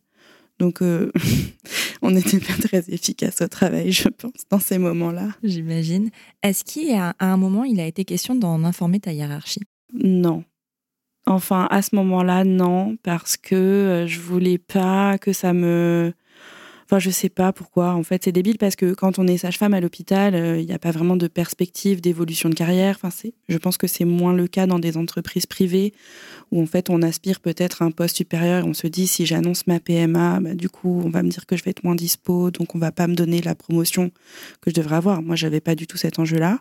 Donc 0.58 0.80
euh, 0.80 1.10
on 2.02 2.10
n'était 2.12 2.38
pas 2.38 2.54
très 2.54 2.84
efficace 2.88 3.42
au 3.42 3.48
travail, 3.48 3.92
je 3.92 4.08
pense, 4.08 4.44
dans 4.48 4.60
ces 4.60 4.78
moments-là. 4.78 5.28
J'imagine. 5.42 6.10
Est-ce 6.42 6.64
qu'à 6.64 7.14
un 7.18 7.36
moment, 7.36 7.64
il 7.64 7.80
a 7.80 7.86
été 7.86 8.04
question 8.04 8.34
d'en 8.34 8.64
informer 8.64 9.00
ta 9.00 9.12
hiérarchie? 9.12 9.60
Non. 9.92 10.44
Enfin, 11.26 11.68
à 11.70 11.82
ce 11.82 11.94
moment-là, 11.96 12.44
non, 12.44 12.96
parce 13.02 13.36
que 13.36 13.54
euh, 13.54 14.06
je 14.08 14.20
voulais 14.20 14.58
pas 14.58 15.18
que 15.18 15.32
ça 15.32 15.52
me 15.52 16.12
Enfin, 16.92 16.98
je 16.98 17.08
sais 17.08 17.30
pas 17.30 17.54
pourquoi. 17.54 17.94
En 17.94 18.02
fait, 18.02 18.24
c'est 18.24 18.32
débile 18.32 18.58
parce 18.58 18.76
que 18.76 18.92
quand 18.92 19.18
on 19.18 19.26
est 19.26 19.38
sage-femme 19.38 19.72
à 19.72 19.80
l'hôpital, 19.80 20.34
euh, 20.34 20.60
il 20.60 20.66
n'y 20.66 20.74
a 20.74 20.78
pas 20.78 20.90
vraiment 20.90 21.16
de 21.16 21.26
perspective 21.26 22.02
d'évolution 22.02 22.50
de 22.50 22.54
carrière. 22.54 22.96
Enfin, 22.96 23.08
c'est, 23.08 23.32
je 23.48 23.56
pense 23.56 23.78
que 23.78 23.86
c'est 23.86 24.04
moins 24.04 24.34
le 24.34 24.46
cas 24.46 24.66
dans 24.66 24.78
des 24.78 24.98
entreprises 24.98 25.46
privées 25.46 25.94
où 26.50 26.60
en 26.60 26.66
fait 26.66 26.90
on 26.90 27.00
aspire 27.00 27.40
peut-être 27.40 27.80
à 27.80 27.86
un 27.86 27.92
poste 27.92 28.18
supérieur 28.18 28.66
et 28.66 28.68
on 28.68 28.74
se 28.74 28.86
dit 28.88 29.06
si 29.06 29.24
j'annonce 29.24 29.66
ma 29.66 29.80
PMA, 29.80 30.40
bah, 30.40 30.54
du 30.54 30.68
coup 30.68 31.00
on 31.02 31.08
va 31.08 31.22
me 31.22 31.30
dire 31.30 31.46
que 31.46 31.56
je 31.56 31.64
vais 31.64 31.70
être 31.70 31.82
moins 31.82 31.94
dispo, 31.94 32.50
donc 32.50 32.74
on 32.74 32.78
va 32.78 32.92
pas 32.92 33.06
me 33.06 33.14
donner 33.14 33.40
la 33.40 33.54
promotion 33.54 34.10
que 34.60 34.68
je 34.68 34.74
devrais 34.74 34.96
avoir. 34.96 35.22
Moi, 35.22 35.34
j'avais 35.34 35.62
pas 35.62 35.74
du 35.74 35.86
tout 35.86 35.96
cet 35.96 36.18
enjeu-là. 36.18 36.58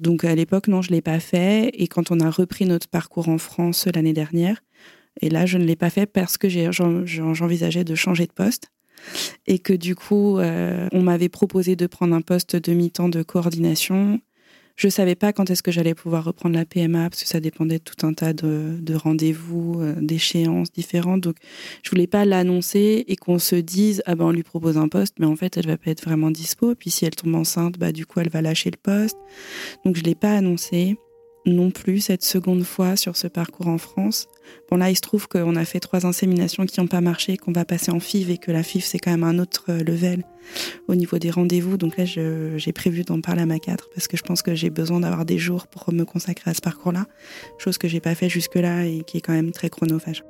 Donc 0.00 0.24
à 0.24 0.34
l'époque, 0.34 0.66
non, 0.66 0.82
je 0.82 0.90
l'ai 0.90 1.02
pas 1.02 1.20
fait. 1.20 1.70
Et 1.74 1.86
quand 1.86 2.10
on 2.10 2.18
a 2.18 2.30
repris 2.32 2.66
notre 2.66 2.88
parcours 2.88 3.28
en 3.28 3.38
France 3.38 3.86
l'année 3.94 4.12
dernière, 4.12 4.60
et 5.20 5.30
là, 5.30 5.46
je 5.46 5.56
ne 5.56 5.64
l'ai 5.64 5.76
pas 5.76 5.90
fait 5.90 6.06
parce 6.06 6.36
que 6.36 6.48
j'envisageais 6.48 7.84
de 7.84 7.94
changer 7.94 8.26
de 8.26 8.32
poste 8.32 8.71
et 9.46 9.58
que 9.58 9.72
du 9.72 9.94
coup, 9.94 10.38
euh, 10.38 10.88
on 10.92 11.02
m'avait 11.02 11.28
proposé 11.28 11.76
de 11.76 11.86
prendre 11.86 12.14
un 12.14 12.20
poste 12.20 12.56
de 12.56 12.72
mi-temps 12.72 13.08
de 13.08 13.22
coordination. 13.22 14.20
Je 14.76 14.88
savais 14.88 15.14
pas 15.14 15.32
quand 15.32 15.50
est-ce 15.50 15.62
que 15.62 15.70
j'allais 15.70 15.94
pouvoir 15.94 16.24
reprendre 16.24 16.56
la 16.56 16.64
PMA 16.64 17.10
parce 17.10 17.22
que 17.22 17.28
ça 17.28 17.40
dépendait 17.40 17.78
de 17.78 17.84
tout 17.84 18.06
un 18.06 18.14
tas 18.14 18.32
de, 18.32 18.94
rendez-vous, 18.94 19.80
euh, 19.80 19.94
d'échéances 20.00 20.72
différentes. 20.72 21.20
Donc, 21.20 21.36
je 21.82 21.90
voulais 21.90 22.06
pas 22.06 22.24
l'annoncer 22.24 23.04
et 23.06 23.16
qu'on 23.16 23.38
se 23.38 23.56
dise 23.56 24.02
ah 24.06 24.14
ben 24.14 24.24
on 24.24 24.32
lui 24.32 24.42
propose 24.42 24.78
un 24.78 24.88
poste, 24.88 25.16
mais 25.18 25.26
en 25.26 25.36
fait 25.36 25.56
elle 25.56 25.66
va 25.66 25.76
pas 25.76 25.90
être 25.90 26.02
vraiment 26.02 26.30
dispo. 26.30 26.74
Puis 26.74 26.90
si 26.90 27.04
elle 27.04 27.14
tombe 27.14 27.34
enceinte, 27.34 27.78
bah 27.78 27.92
du 27.92 28.06
coup 28.06 28.20
elle 28.20 28.30
va 28.30 28.40
lâcher 28.40 28.70
le 28.70 28.78
poste. 28.82 29.18
Donc 29.84 29.96
je 29.96 30.02
l'ai 30.02 30.14
pas 30.14 30.34
annoncé 30.34 30.96
non 31.46 31.70
plus 31.70 32.00
cette 32.00 32.22
seconde 32.22 32.64
fois 32.64 32.96
sur 32.96 33.16
ce 33.16 33.26
parcours 33.26 33.68
en 33.68 33.78
France. 33.78 34.28
Bon 34.70 34.76
là, 34.76 34.90
il 34.90 34.96
se 34.96 35.00
trouve 35.00 35.28
qu'on 35.28 35.56
a 35.56 35.64
fait 35.64 35.80
trois 35.80 36.06
inséminations 36.06 36.66
qui 36.66 36.80
n'ont 36.80 36.86
pas 36.86 37.00
marché, 37.00 37.36
qu'on 37.36 37.52
va 37.52 37.64
passer 37.64 37.90
en 37.90 38.00
FIV 38.00 38.30
et 38.30 38.38
que 38.38 38.52
la 38.52 38.62
FIV 38.62 38.84
c'est 38.84 38.98
quand 38.98 39.10
même 39.10 39.24
un 39.24 39.38
autre 39.38 39.64
euh, 39.70 39.82
level 39.82 40.24
au 40.88 40.94
niveau 40.94 41.18
des 41.18 41.30
rendez-vous. 41.30 41.76
Donc 41.76 41.96
là, 41.96 42.04
j'ai 42.04 42.72
prévu 42.72 43.02
d'en 43.02 43.20
parler 43.20 43.42
à 43.42 43.46
ma 43.46 43.58
4 43.58 43.90
parce 43.94 44.08
que 44.08 44.16
je 44.16 44.22
pense 44.22 44.42
que 44.42 44.54
j'ai 44.54 44.70
besoin 44.70 45.00
d'avoir 45.00 45.24
des 45.24 45.38
jours 45.38 45.66
pour 45.66 45.92
me 45.92 46.04
consacrer 46.04 46.50
à 46.50 46.54
ce 46.54 46.60
parcours-là, 46.60 47.06
chose 47.58 47.78
que 47.78 47.88
j'ai 47.88 48.00
pas 48.00 48.14
fait 48.14 48.28
jusque-là 48.28 48.86
et 48.86 49.02
qui 49.06 49.18
est 49.18 49.20
quand 49.20 49.32
même 49.32 49.52
très 49.52 49.70
chronophage. 49.70 50.24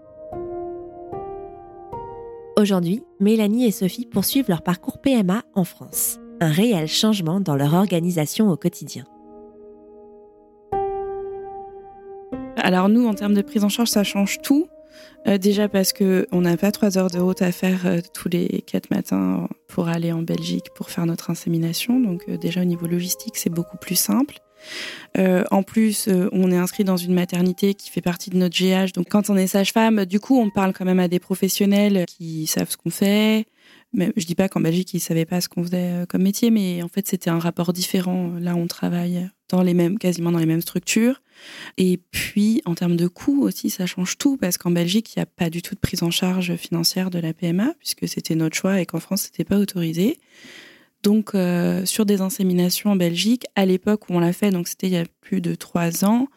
Aujourd'hui, 2.59 3.03
Mélanie 3.19 3.67
et 3.67 3.71
Sophie 3.71 4.07
poursuivent 4.07 4.49
leur 4.49 4.63
parcours 4.63 5.01
PMA 5.01 5.43
en 5.55 5.65
France. 5.65 6.19
Un 6.41 6.51
réel 6.51 6.87
changement 6.87 7.41
dans 7.41 7.57
leur 7.57 7.75
organisation 7.75 8.51
au 8.51 8.57
quotidien. 8.57 9.05
Alors 12.63 12.89
nous, 12.89 13.07
en 13.07 13.15
termes 13.15 13.35
de 13.35 13.43
prise 13.43 13.65
en 13.65 13.69
charge, 13.69 13.89
ça 13.89 14.05
change 14.05 14.41
tout. 14.41 14.69
Euh, 15.27 15.39
déjà 15.39 15.69
parce 15.69 15.93
que 15.93 16.27
on 16.33 16.41
n'a 16.41 16.57
pas 16.57 16.73
trois 16.73 16.99
heures 16.99 17.11
de 17.11 17.19
route 17.19 17.43
à 17.43 17.53
faire 17.53 17.87
euh, 17.87 18.01
tous 18.13 18.29
les 18.29 18.63
quatre 18.67 18.91
matins 18.91 19.49
pour 19.69 19.89
aller 19.89 20.11
en 20.13 20.23
Belgique 20.23 20.67
pour 20.75 20.91
faire 20.91 21.07
notre 21.07 21.31
insémination. 21.31 22.01
Donc 22.01 22.23
euh, 22.29 22.37
déjà 22.37 22.63
au 22.63 22.65
niveau 22.65 22.87
logistique, 22.87 23.37
c'est 23.37 23.51
beaucoup 23.51 23.77
plus 23.77 23.97
simple. 23.97 24.39
en 25.17 25.63
plus, 25.65 26.09
on 26.31 26.53
est 26.53 26.57
inscrit 26.57 26.85
dans 26.85 26.97
une 26.97 27.15
maternité 27.15 27.75
qui 27.75 27.91
fait 27.91 28.01
partie 28.01 28.31
de 28.31 28.37
notre 28.37 28.57
GH. 28.57 28.93
Donc 28.93 29.09
quand 29.11 29.29
on 29.29 29.37
est 29.37 29.49
sage-femme, 29.49 30.05
du 30.05 30.21
coup, 30.21 30.39
on 30.39 30.51
parle 30.51 30.73
quand 30.73 30.85
même 30.85 31.01
à 31.01 31.09
des 31.09 31.19
professionnels 31.19 32.05
qui 32.07 32.47
savent 32.47 32.71
ce 32.71 32.77
qu'on 32.77 32.91
fait, 32.91 33.47
mais 33.93 34.13
je 34.17 34.27
dis 34.27 34.35
pas 34.35 34.49
qu'en 34.49 34.61
Belgique, 34.61 34.95
ils 34.95 35.01
savaient 35.01 35.27
pas 35.27 35.41
ce 35.41 35.49
qu'on 35.49 35.63
faisait 35.65 36.03
euh, 36.03 36.07
comme 36.07 36.23
métier, 36.23 36.51
mais 36.51 36.83
en 36.83 36.89
fait, 36.89 37.07
c'était 37.07 37.31
un 37.31 37.39
rapport 37.39 37.73
différent. 37.73 38.33
Là, 38.41 38.57
on 38.57 38.67
travaille 38.67 39.29
dans 39.49 39.63
les 39.63 39.75
mêmes, 39.75 39.99
quasiment 39.99 40.33
dans 40.33 40.39
les 40.39 40.47
mêmes 40.47 40.63
structures. 40.63 41.21
Et 41.77 42.01
puis, 42.11 42.63
en 42.65 42.75
termes 42.75 42.97
de 42.97 43.07
coûts 43.07 43.43
aussi, 43.43 43.69
ça 43.69 43.87
change 43.87 44.17
tout 44.17 44.37
parce 44.37 44.57
qu'en 44.57 44.71
Belgique, 44.71 45.15
il 45.15 45.19
n'y 45.19 45.23
a 45.23 45.27
pas 45.27 45.51
du 45.51 45.61
tout 45.61 45.75
de 45.75 45.81
prise 45.81 46.03
en 46.03 46.11
charge 46.11 46.57
financière 46.57 47.11
de 47.11 47.19
la 47.19 47.35
PMA 47.35 47.75
puisque 47.79 48.09
c'était 48.09 48.35
notre 48.35 48.57
choix 48.57 48.81
et 48.81 48.87
qu'en 48.87 49.01
France, 49.01 49.23
c'était 49.23 49.45
pas 49.45 49.59
autorisé. 49.59 50.19
Donc, 51.03 51.35
euh, 51.35 51.85
sur 51.85 52.07
des 52.07 52.21
inséminations 52.21 52.91
en 52.91 52.97
Belgique, 52.97 53.45
à 53.57 53.67
l'époque 53.67 54.09
où 54.09 54.15
on 54.15 54.21
l'a 54.21 54.33
fait, 54.33 54.51
donc 54.51 54.69
c'était 54.69 54.87
il 54.87 54.93
y 54.93 54.99
a 54.99 55.05
plus 55.21 55.41
de 55.41 55.55
trois 55.57 56.05
ans, 56.05 56.29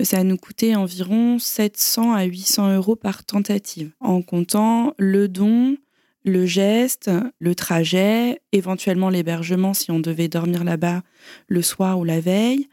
ça 0.00 0.22
nous 0.22 0.36
coûtait 0.36 0.76
environ 0.76 1.38
700 1.40 2.12
à 2.12 2.22
800 2.22 2.76
euros 2.76 2.94
par 2.94 3.24
tentative, 3.24 3.90
en 4.00 4.22
comptant 4.22 4.94
le 4.96 5.26
don, 5.28 5.76
le 6.24 6.46
geste, 6.46 7.10
le 7.38 7.54
trajet, 7.54 8.40
éventuellement 8.52 9.10
l'hébergement 9.10 9.74
si 9.74 9.90
on 9.90 10.00
devait 10.00 10.28
dormir 10.28 10.64
là-bas 10.64 11.02
le 11.48 11.62
soir 11.62 11.98
ou 11.98 12.04
la 12.04 12.20
veille. 12.20 12.68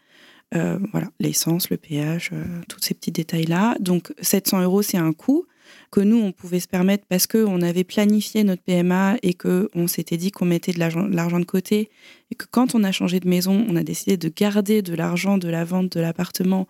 Euh, 0.55 0.79
voilà, 0.91 1.09
l'essence, 1.19 1.69
le 1.69 1.77
péage, 1.77 2.31
euh, 2.33 2.43
tous 2.67 2.79
ces 2.81 2.95
petits 2.95 3.11
détails-là. 3.11 3.75
Donc 3.79 4.11
700 4.21 4.63
euros, 4.63 4.81
c'est 4.81 4.97
un 4.97 5.13
coût 5.13 5.45
que 5.91 5.99
nous, 5.99 6.17
on 6.17 6.31
pouvait 6.31 6.59
se 6.59 6.67
permettre 6.67 7.05
parce 7.07 7.27
qu'on 7.27 7.61
avait 7.61 7.83
planifié 7.83 8.43
notre 8.43 8.63
PMA 8.63 9.17
et 9.21 9.35
qu'on 9.35 9.87
s'était 9.87 10.17
dit 10.17 10.31
qu'on 10.31 10.45
mettait 10.45 10.71
de 10.71 10.79
l'argent 10.79 11.39
de 11.39 11.45
côté 11.45 11.89
et 12.31 12.35
que 12.35 12.45
quand 12.49 12.73
on 12.73 12.83
a 12.83 12.91
changé 12.91 13.19
de 13.19 13.27
maison, 13.27 13.65
on 13.69 13.75
a 13.75 13.83
décidé 13.83 14.17
de 14.17 14.29
garder 14.29 14.81
de 14.81 14.95
l'argent 14.95 15.37
de 15.37 15.47
la 15.47 15.63
vente 15.65 15.91
de 15.91 15.99
l'appartement 15.99 16.67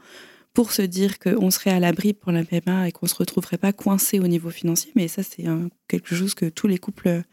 pour 0.53 0.71
se 0.71 0.81
dire 0.81 1.19
qu'on 1.19 1.51
serait 1.51 1.71
à 1.71 1.79
l'abri 1.79 2.13
pour 2.13 2.31
la 2.31 2.43
PMA 2.43 2.87
et 2.87 2.91
qu'on 2.91 3.05
ne 3.05 3.09
se 3.09 3.15
retrouverait 3.15 3.57
pas 3.57 3.71
coincé 3.71 4.19
au 4.19 4.27
niveau 4.27 4.49
financier. 4.49 4.91
Mais 4.95 5.07
ça, 5.07 5.23
c'est 5.23 5.45
quelque 5.87 6.15
chose 6.15 6.33
que 6.33 6.45
tous 6.45 6.67
les 6.67 6.77
couples 6.77 7.23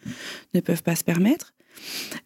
ne 0.54 0.60
peuvent 0.60 0.82
pas 0.82 0.96
se 0.96 1.04
permettre. 1.04 1.54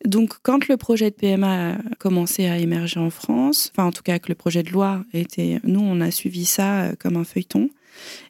Donc, 0.05 0.35
quand 0.43 0.69
le 0.69 0.77
projet 0.77 1.11
de 1.11 1.15
PMA 1.17 1.75
a 1.75 1.79
commencé 1.99 2.47
à 2.47 2.59
émerger 2.59 3.01
en 3.01 3.11
France, 3.11 3.71
enfin, 3.73 3.87
en 3.87 3.93
tout 3.93 4.03
cas, 4.03 4.19
que 4.19 4.29
le 4.29 4.35
projet 4.35 4.63
de 4.63 4.71
loi 4.71 5.05
était, 5.13 5.61
nous, 5.65 5.81
on 5.81 6.01
a 6.01 6.11
suivi 6.11 6.45
ça 6.45 6.83
euh, 6.83 6.93
comme 6.99 7.17
un 7.17 7.25
feuilleton. 7.25 7.71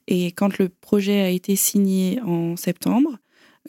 Et 0.09 0.33
quand 0.33 0.59
le 0.59 0.69
projet 0.69 1.21
a 1.21 1.29
été 1.29 1.57
signé 1.57 2.21
en 2.23 2.57
septembre, 2.57 3.19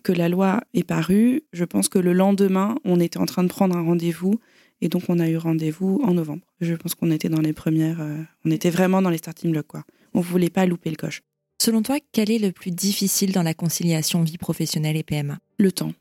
que 0.03 0.11
la 0.11 0.29
loi 0.29 0.61
est 0.73 0.83
parue, 0.83 1.43
je 1.53 1.65
pense 1.65 1.89
que 1.89 1.99
le 1.99 2.13
lendemain, 2.13 2.75
on 2.85 2.99
était 2.99 3.19
en 3.19 3.25
train 3.25 3.43
de 3.43 3.49
prendre 3.49 3.75
un 3.75 3.83
rendez-vous 3.83 4.39
et 4.81 4.89
donc, 4.89 5.03
on 5.09 5.19
a 5.19 5.29
eu 5.29 5.37
rendez-vous 5.37 6.01
en 6.03 6.13
novembre. 6.13 6.41
Je 6.59 6.73
pense 6.73 6.95
qu'on 6.95 7.11
était 7.11 7.29
dans 7.29 7.41
les 7.41 7.53
premières. 7.53 8.01
Euh, 8.01 8.17
on 8.45 8.51
était 8.51 8.71
vraiment 8.71 9.01
dans 9.01 9.11
les 9.11 9.19
starting 9.19 9.51
blocks, 9.51 9.67
quoi. 9.67 9.83
On 10.13 10.21
voulait 10.21 10.49
pas 10.49 10.65
louper 10.65 10.89
le 10.89 10.95
coche. 10.95 11.21
Selon 11.61 11.83
toi, 11.83 11.97
quel 12.11 12.31
est 12.31 12.39
le 12.39 12.51
plus 12.51 12.71
difficile 12.71 13.31
dans 13.31 13.43
la 13.43 13.53
conciliation 13.53 14.23
vie 14.23 14.39
professionnelle 14.39 14.97
et 14.97 15.03
PMA 15.03 15.37
Le 15.59 15.71
temps. 15.71 15.93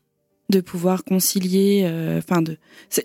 De 0.49 0.59
pouvoir 0.59 1.03
concilier, 1.03 1.83
euh, 1.85 2.17
enfin, 2.17 2.41
de 2.41 2.57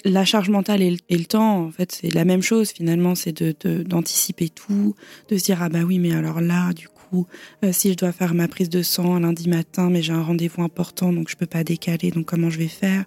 la 0.04 0.24
charge 0.24 0.48
mentale 0.48 0.82
et 0.82 0.96
le, 1.10 1.24
temps, 1.26 1.66
en 1.66 1.70
fait, 1.70 1.92
c'est 1.92 2.10
la 2.12 2.24
même 2.24 2.42
chose 2.42 2.70
finalement, 2.70 3.14
c'est 3.14 3.40
de 3.42 3.82
d'anticiper 3.84 4.48
tout, 4.48 4.96
de 5.28 5.36
se 5.36 5.44
dire 5.44 5.62
ah 5.62 5.68
bah 5.68 5.82
oui, 5.82 5.98
mais 5.98 6.12
alors 6.12 6.40
là, 6.40 6.72
du 6.72 6.88
coup, 6.88 6.95
euh, 7.14 7.72
si 7.72 7.90
je 7.90 7.96
dois 7.96 8.12
faire 8.12 8.34
ma 8.34 8.48
prise 8.48 8.68
de 8.68 8.82
sang 8.82 9.18
lundi 9.18 9.48
matin, 9.48 9.90
mais 9.90 10.02
j'ai 10.02 10.12
un 10.12 10.22
rendez-vous 10.22 10.62
important, 10.62 11.12
donc 11.12 11.28
je 11.28 11.36
peux 11.36 11.46
pas 11.46 11.64
décaler, 11.64 12.10
donc 12.10 12.26
comment 12.26 12.50
je 12.50 12.58
vais 12.58 12.68
faire? 12.68 13.04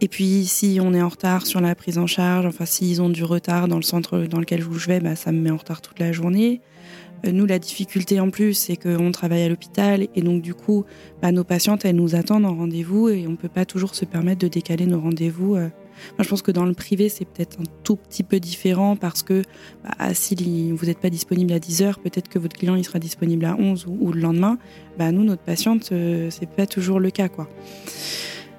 Et 0.00 0.08
puis 0.08 0.44
si 0.46 0.78
on 0.82 0.94
est 0.94 1.02
en 1.02 1.08
retard 1.08 1.46
sur 1.46 1.60
la 1.60 1.74
prise 1.74 1.98
en 1.98 2.06
charge, 2.06 2.46
enfin 2.46 2.66
s'ils 2.66 3.02
ont 3.02 3.10
du 3.10 3.24
retard 3.24 3.68
dans 3.68 3.76
le 3.76 3.82
centre 3.82 4.18
dans 4.20 4.40
lequel 4.40 4.62
je 4.62 4.86
vais, 4.86 5.00
bah, 5.00 5.16
ça 5.16 5.32
me 5.32 5.40
met 5.40 5.50
en 5.50 5.56
retard 5.56 5.80
toute 5.80 5.98
la 5.98 6.12
journée. 6.12 6.60
Euh, 7.26 7.32
nous, 7.32 7.46
la 7.46 7.58
difficulté 7.58 8.20
en 8.20 8.30
plus, 8.30 8.54
c'est 8.54 8.76
qu'on 8.76 9.10
travaille 9.12 9.42
à 9.42 9.48
l'hôpital 9.48 10.06
et 10.14 10.22
donc 10.22 10.42
du 10.42 10.54
coup, 10.54 10.84
bah, 11.22 11.32
nos 11.32 11.44
patientes, 11.44 11.84
elles 11.84 11.96
nous 11.96 12.14
attendent 12.14 12.46
en 12.46 12.54
rendez-vous 12.54 13.08
et 13.08 13.26
on 13.26 13.32
ne 13.32 13.36
peut 13.36 13.48
pas 13.48 13.64
toujours 13.64 13.94
se 13.94 14.04
permettre 14.04 14.40
de 14.40 14.48
décaler 14.48 14.86
nos 14.86 15.00
rendez-vous 15.00 15.56
euh, 15.56 15.68
moi, 16.16 16.24
je 16.24 16.28
pense 16.28 16.42
que 16.42 16.50
dans 16.50 16.64
le 16.64 16.74
privé, 16.74 17.08
c'est 17.08 17.24
peut-être 17.24 17.60
un 17.60 17.64
tout 17.84 17.96
petit 17.96 18.22
peu 18.22 18.40
différent 18.40 18.96
parce 18.96 19.22
que 19.22 19.42
bah, 19.84 20.14
si 20.14 20.72
vous 20.72 20.86
n'êtes 20.86 20.98
pas 20.98 21.10
disponible 21.10 21.52
à 21.52 21.58
10 21.58 21.82
heures, 21.82 21.98
peut-être 21.98 22.28
que 22.28 22.38
votre 22.38 22.56
client 22.56 22.76
il 22.76 22.84
sera 22.84 22.98
disponible 22.98 23.44
à 23.44 23.56
11 23.56 23.86
ou, 23.86 24.12
le 24.12 24.20
lendemain. 24.20 24.58
Bah, 24.98 25.12
nous, 25.12 25.24
notre 25.24 25.42
patiente, 25.42 25.90
euh, 25.92 26.30
c'est 26.30 26.48
pas 26.48 26.66
toujours 26.66 27.00
le 27.00 27.10
cas. 27.10 27.28
quoi. 27.28 27.48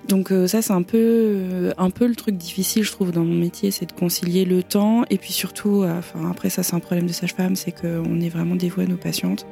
Donc 0.09 0.31
euh, 0.31 0.47
ça 0.47 0.63
c'est 0.63 0.73
un 0.73 0.81
peu 0.81 0.97
euh, 0.97 1.71
un 1.77 1.91
peu 1.91 2.07
le 2.07 2.15
truc 2.15 2.35
difficile 2.35 2.83
je 2.83 2.91
trouve 2.91 3.11
dans 3.11 3.23
mon 3.23 3.35
métier, 3.35 3.69
c'est 3.69 3.85
de 3.85 3.91
concilier 3.91 4.43
le 4.43 4.63
temps 4.63 5.03
et 5.11 5.19
puis 5.19 5.31
surtout, 5.31 5.83
euh, 5.83 5.99
enfin 5.99 6.31
après 6.31 6.49
ça 6.49 6.63
c'est 6.63 6.75
un 6.75 6.79
problème 6.79 7.05
de 7.05 7.13
sage-femme, 7.13 7.55
c'est 7.55 7.71
qu'on 7.71 8.19
est 8.19 8.29
vraiment 8.29 8.55
dévoué 8.55 8.85
à 8.85 8.87
nos 8.87 8.97
patientes 8.97 9.45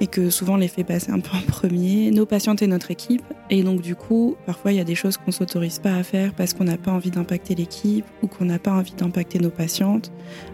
et 0.00 0.06
que 0.06 0.30
souvent 0.30 0.56
les 0.56 0.68
fait 0.68 0.84
passer 0.84 1.12
un 1.12 1.20
peu 1.20 1.36
en 1.36 1.42
premier, 1.42 2.10
nos 2.10 2.26
patientes 2.26 2.62
et 2.62 2.66
notre 2.66 2.90
équipe 2.90 3.22
et 3.50 3.62
donc 3.62 3.82
du 3.82 3.94
coup 3.94 4.36
parfois 4.46 4.72
il 4.72 4.78
y 4.78 4.80
a 4.80 4.84
des 4.84 4.94
choses 4.94 5.16
qu'on 5.16 5.32
s'autorise 5.32 5.78
pas 5.78 5.94
à 5.94 6.02
faire 6.02 6.32
parce 6.34 6.54
qu'on 6.54 6.64
n'a 6.64 6.78
pas 6.78 6.90
envie 6.90 7.10
d'impacter 7.10 7.54
l'équipe 7.54 8.06
ou 8.22 8.26
qu'on 8.26 8.46
n'a 8.46 8.58
pas 8.58 8.72
envie 8.72 8.94
d'impacter 8.94 9.38
nos 9.38 9.50
patientes 9.50 10.10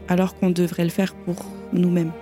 alors 0.08 0.36
qu'on 0.36 0.50
devrait 0.50 0.84
le 0.84 0.90
faire 0.90 1.14
pour 1.14 1.36
nous-mêmes. 1.72 2.12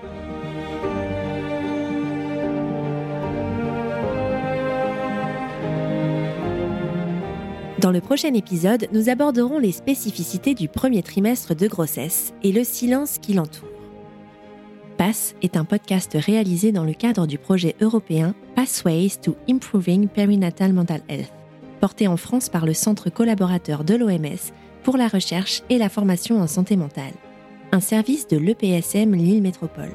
Dans 7.84 7.90
le 7.90 8.00
prochain 8.00 8.32
épisode, 8.32 8.88
nous 8.92 9.10
aborderons 9.10 9.58
les 9.58 9.70
spécificités 9.70 10.54
du 10.54 10.68
premier 10.68 11.02
trimestre 11.02 11.54
de 11.54 11.68
grossesse 11.68 12.32
et 12.42 12.50
le 12.50 12.64
silence 12.64 13.18
qui 13.18 13.34
l'entoure. 13.34 13.73
PASS 15.04 15.34
est 15.42 15.58
un 15.58 15.66
podcast 15.66 16.16
réalisé 16.18 16.72
dans 16.72 16.82
le 16.82 16.94
cadre 16.94 17.26
du 17.26 17.36
projet 17.36 17.76
européen 17.82 18.34
Pathways 18.54 19.10
to 19.22 19.36
Improving 19.50 20.08
Perinatal 20.08 20.72
Mental 20.72 21.02
Health, 21.10 21.30
porté 21.78 22.08
en 22.08 22.16
France 22.16 22.48
par 22.48 22.64
le 22.64 22.72
Centre 22.72 23.10
collaborateur 23.10 23.84
de 23.84 23.96
l'OMS 23.96 24.52
pour 24.82 24.96
la 24.96 25.08
recherche 25.08 25.62
et 25.68 25.76
la 25.76 25.90
formation 25.90 26.40
en 26.40 26.46
santé 26.46 26.76
mentale, 26.76 27.12
un 27.70 27.80
service 27.80 28.26
de 28.28 28.38
l'EPSM 28.38 29.14
Lille 29.14 29.42
Métropole. 29.42 29.92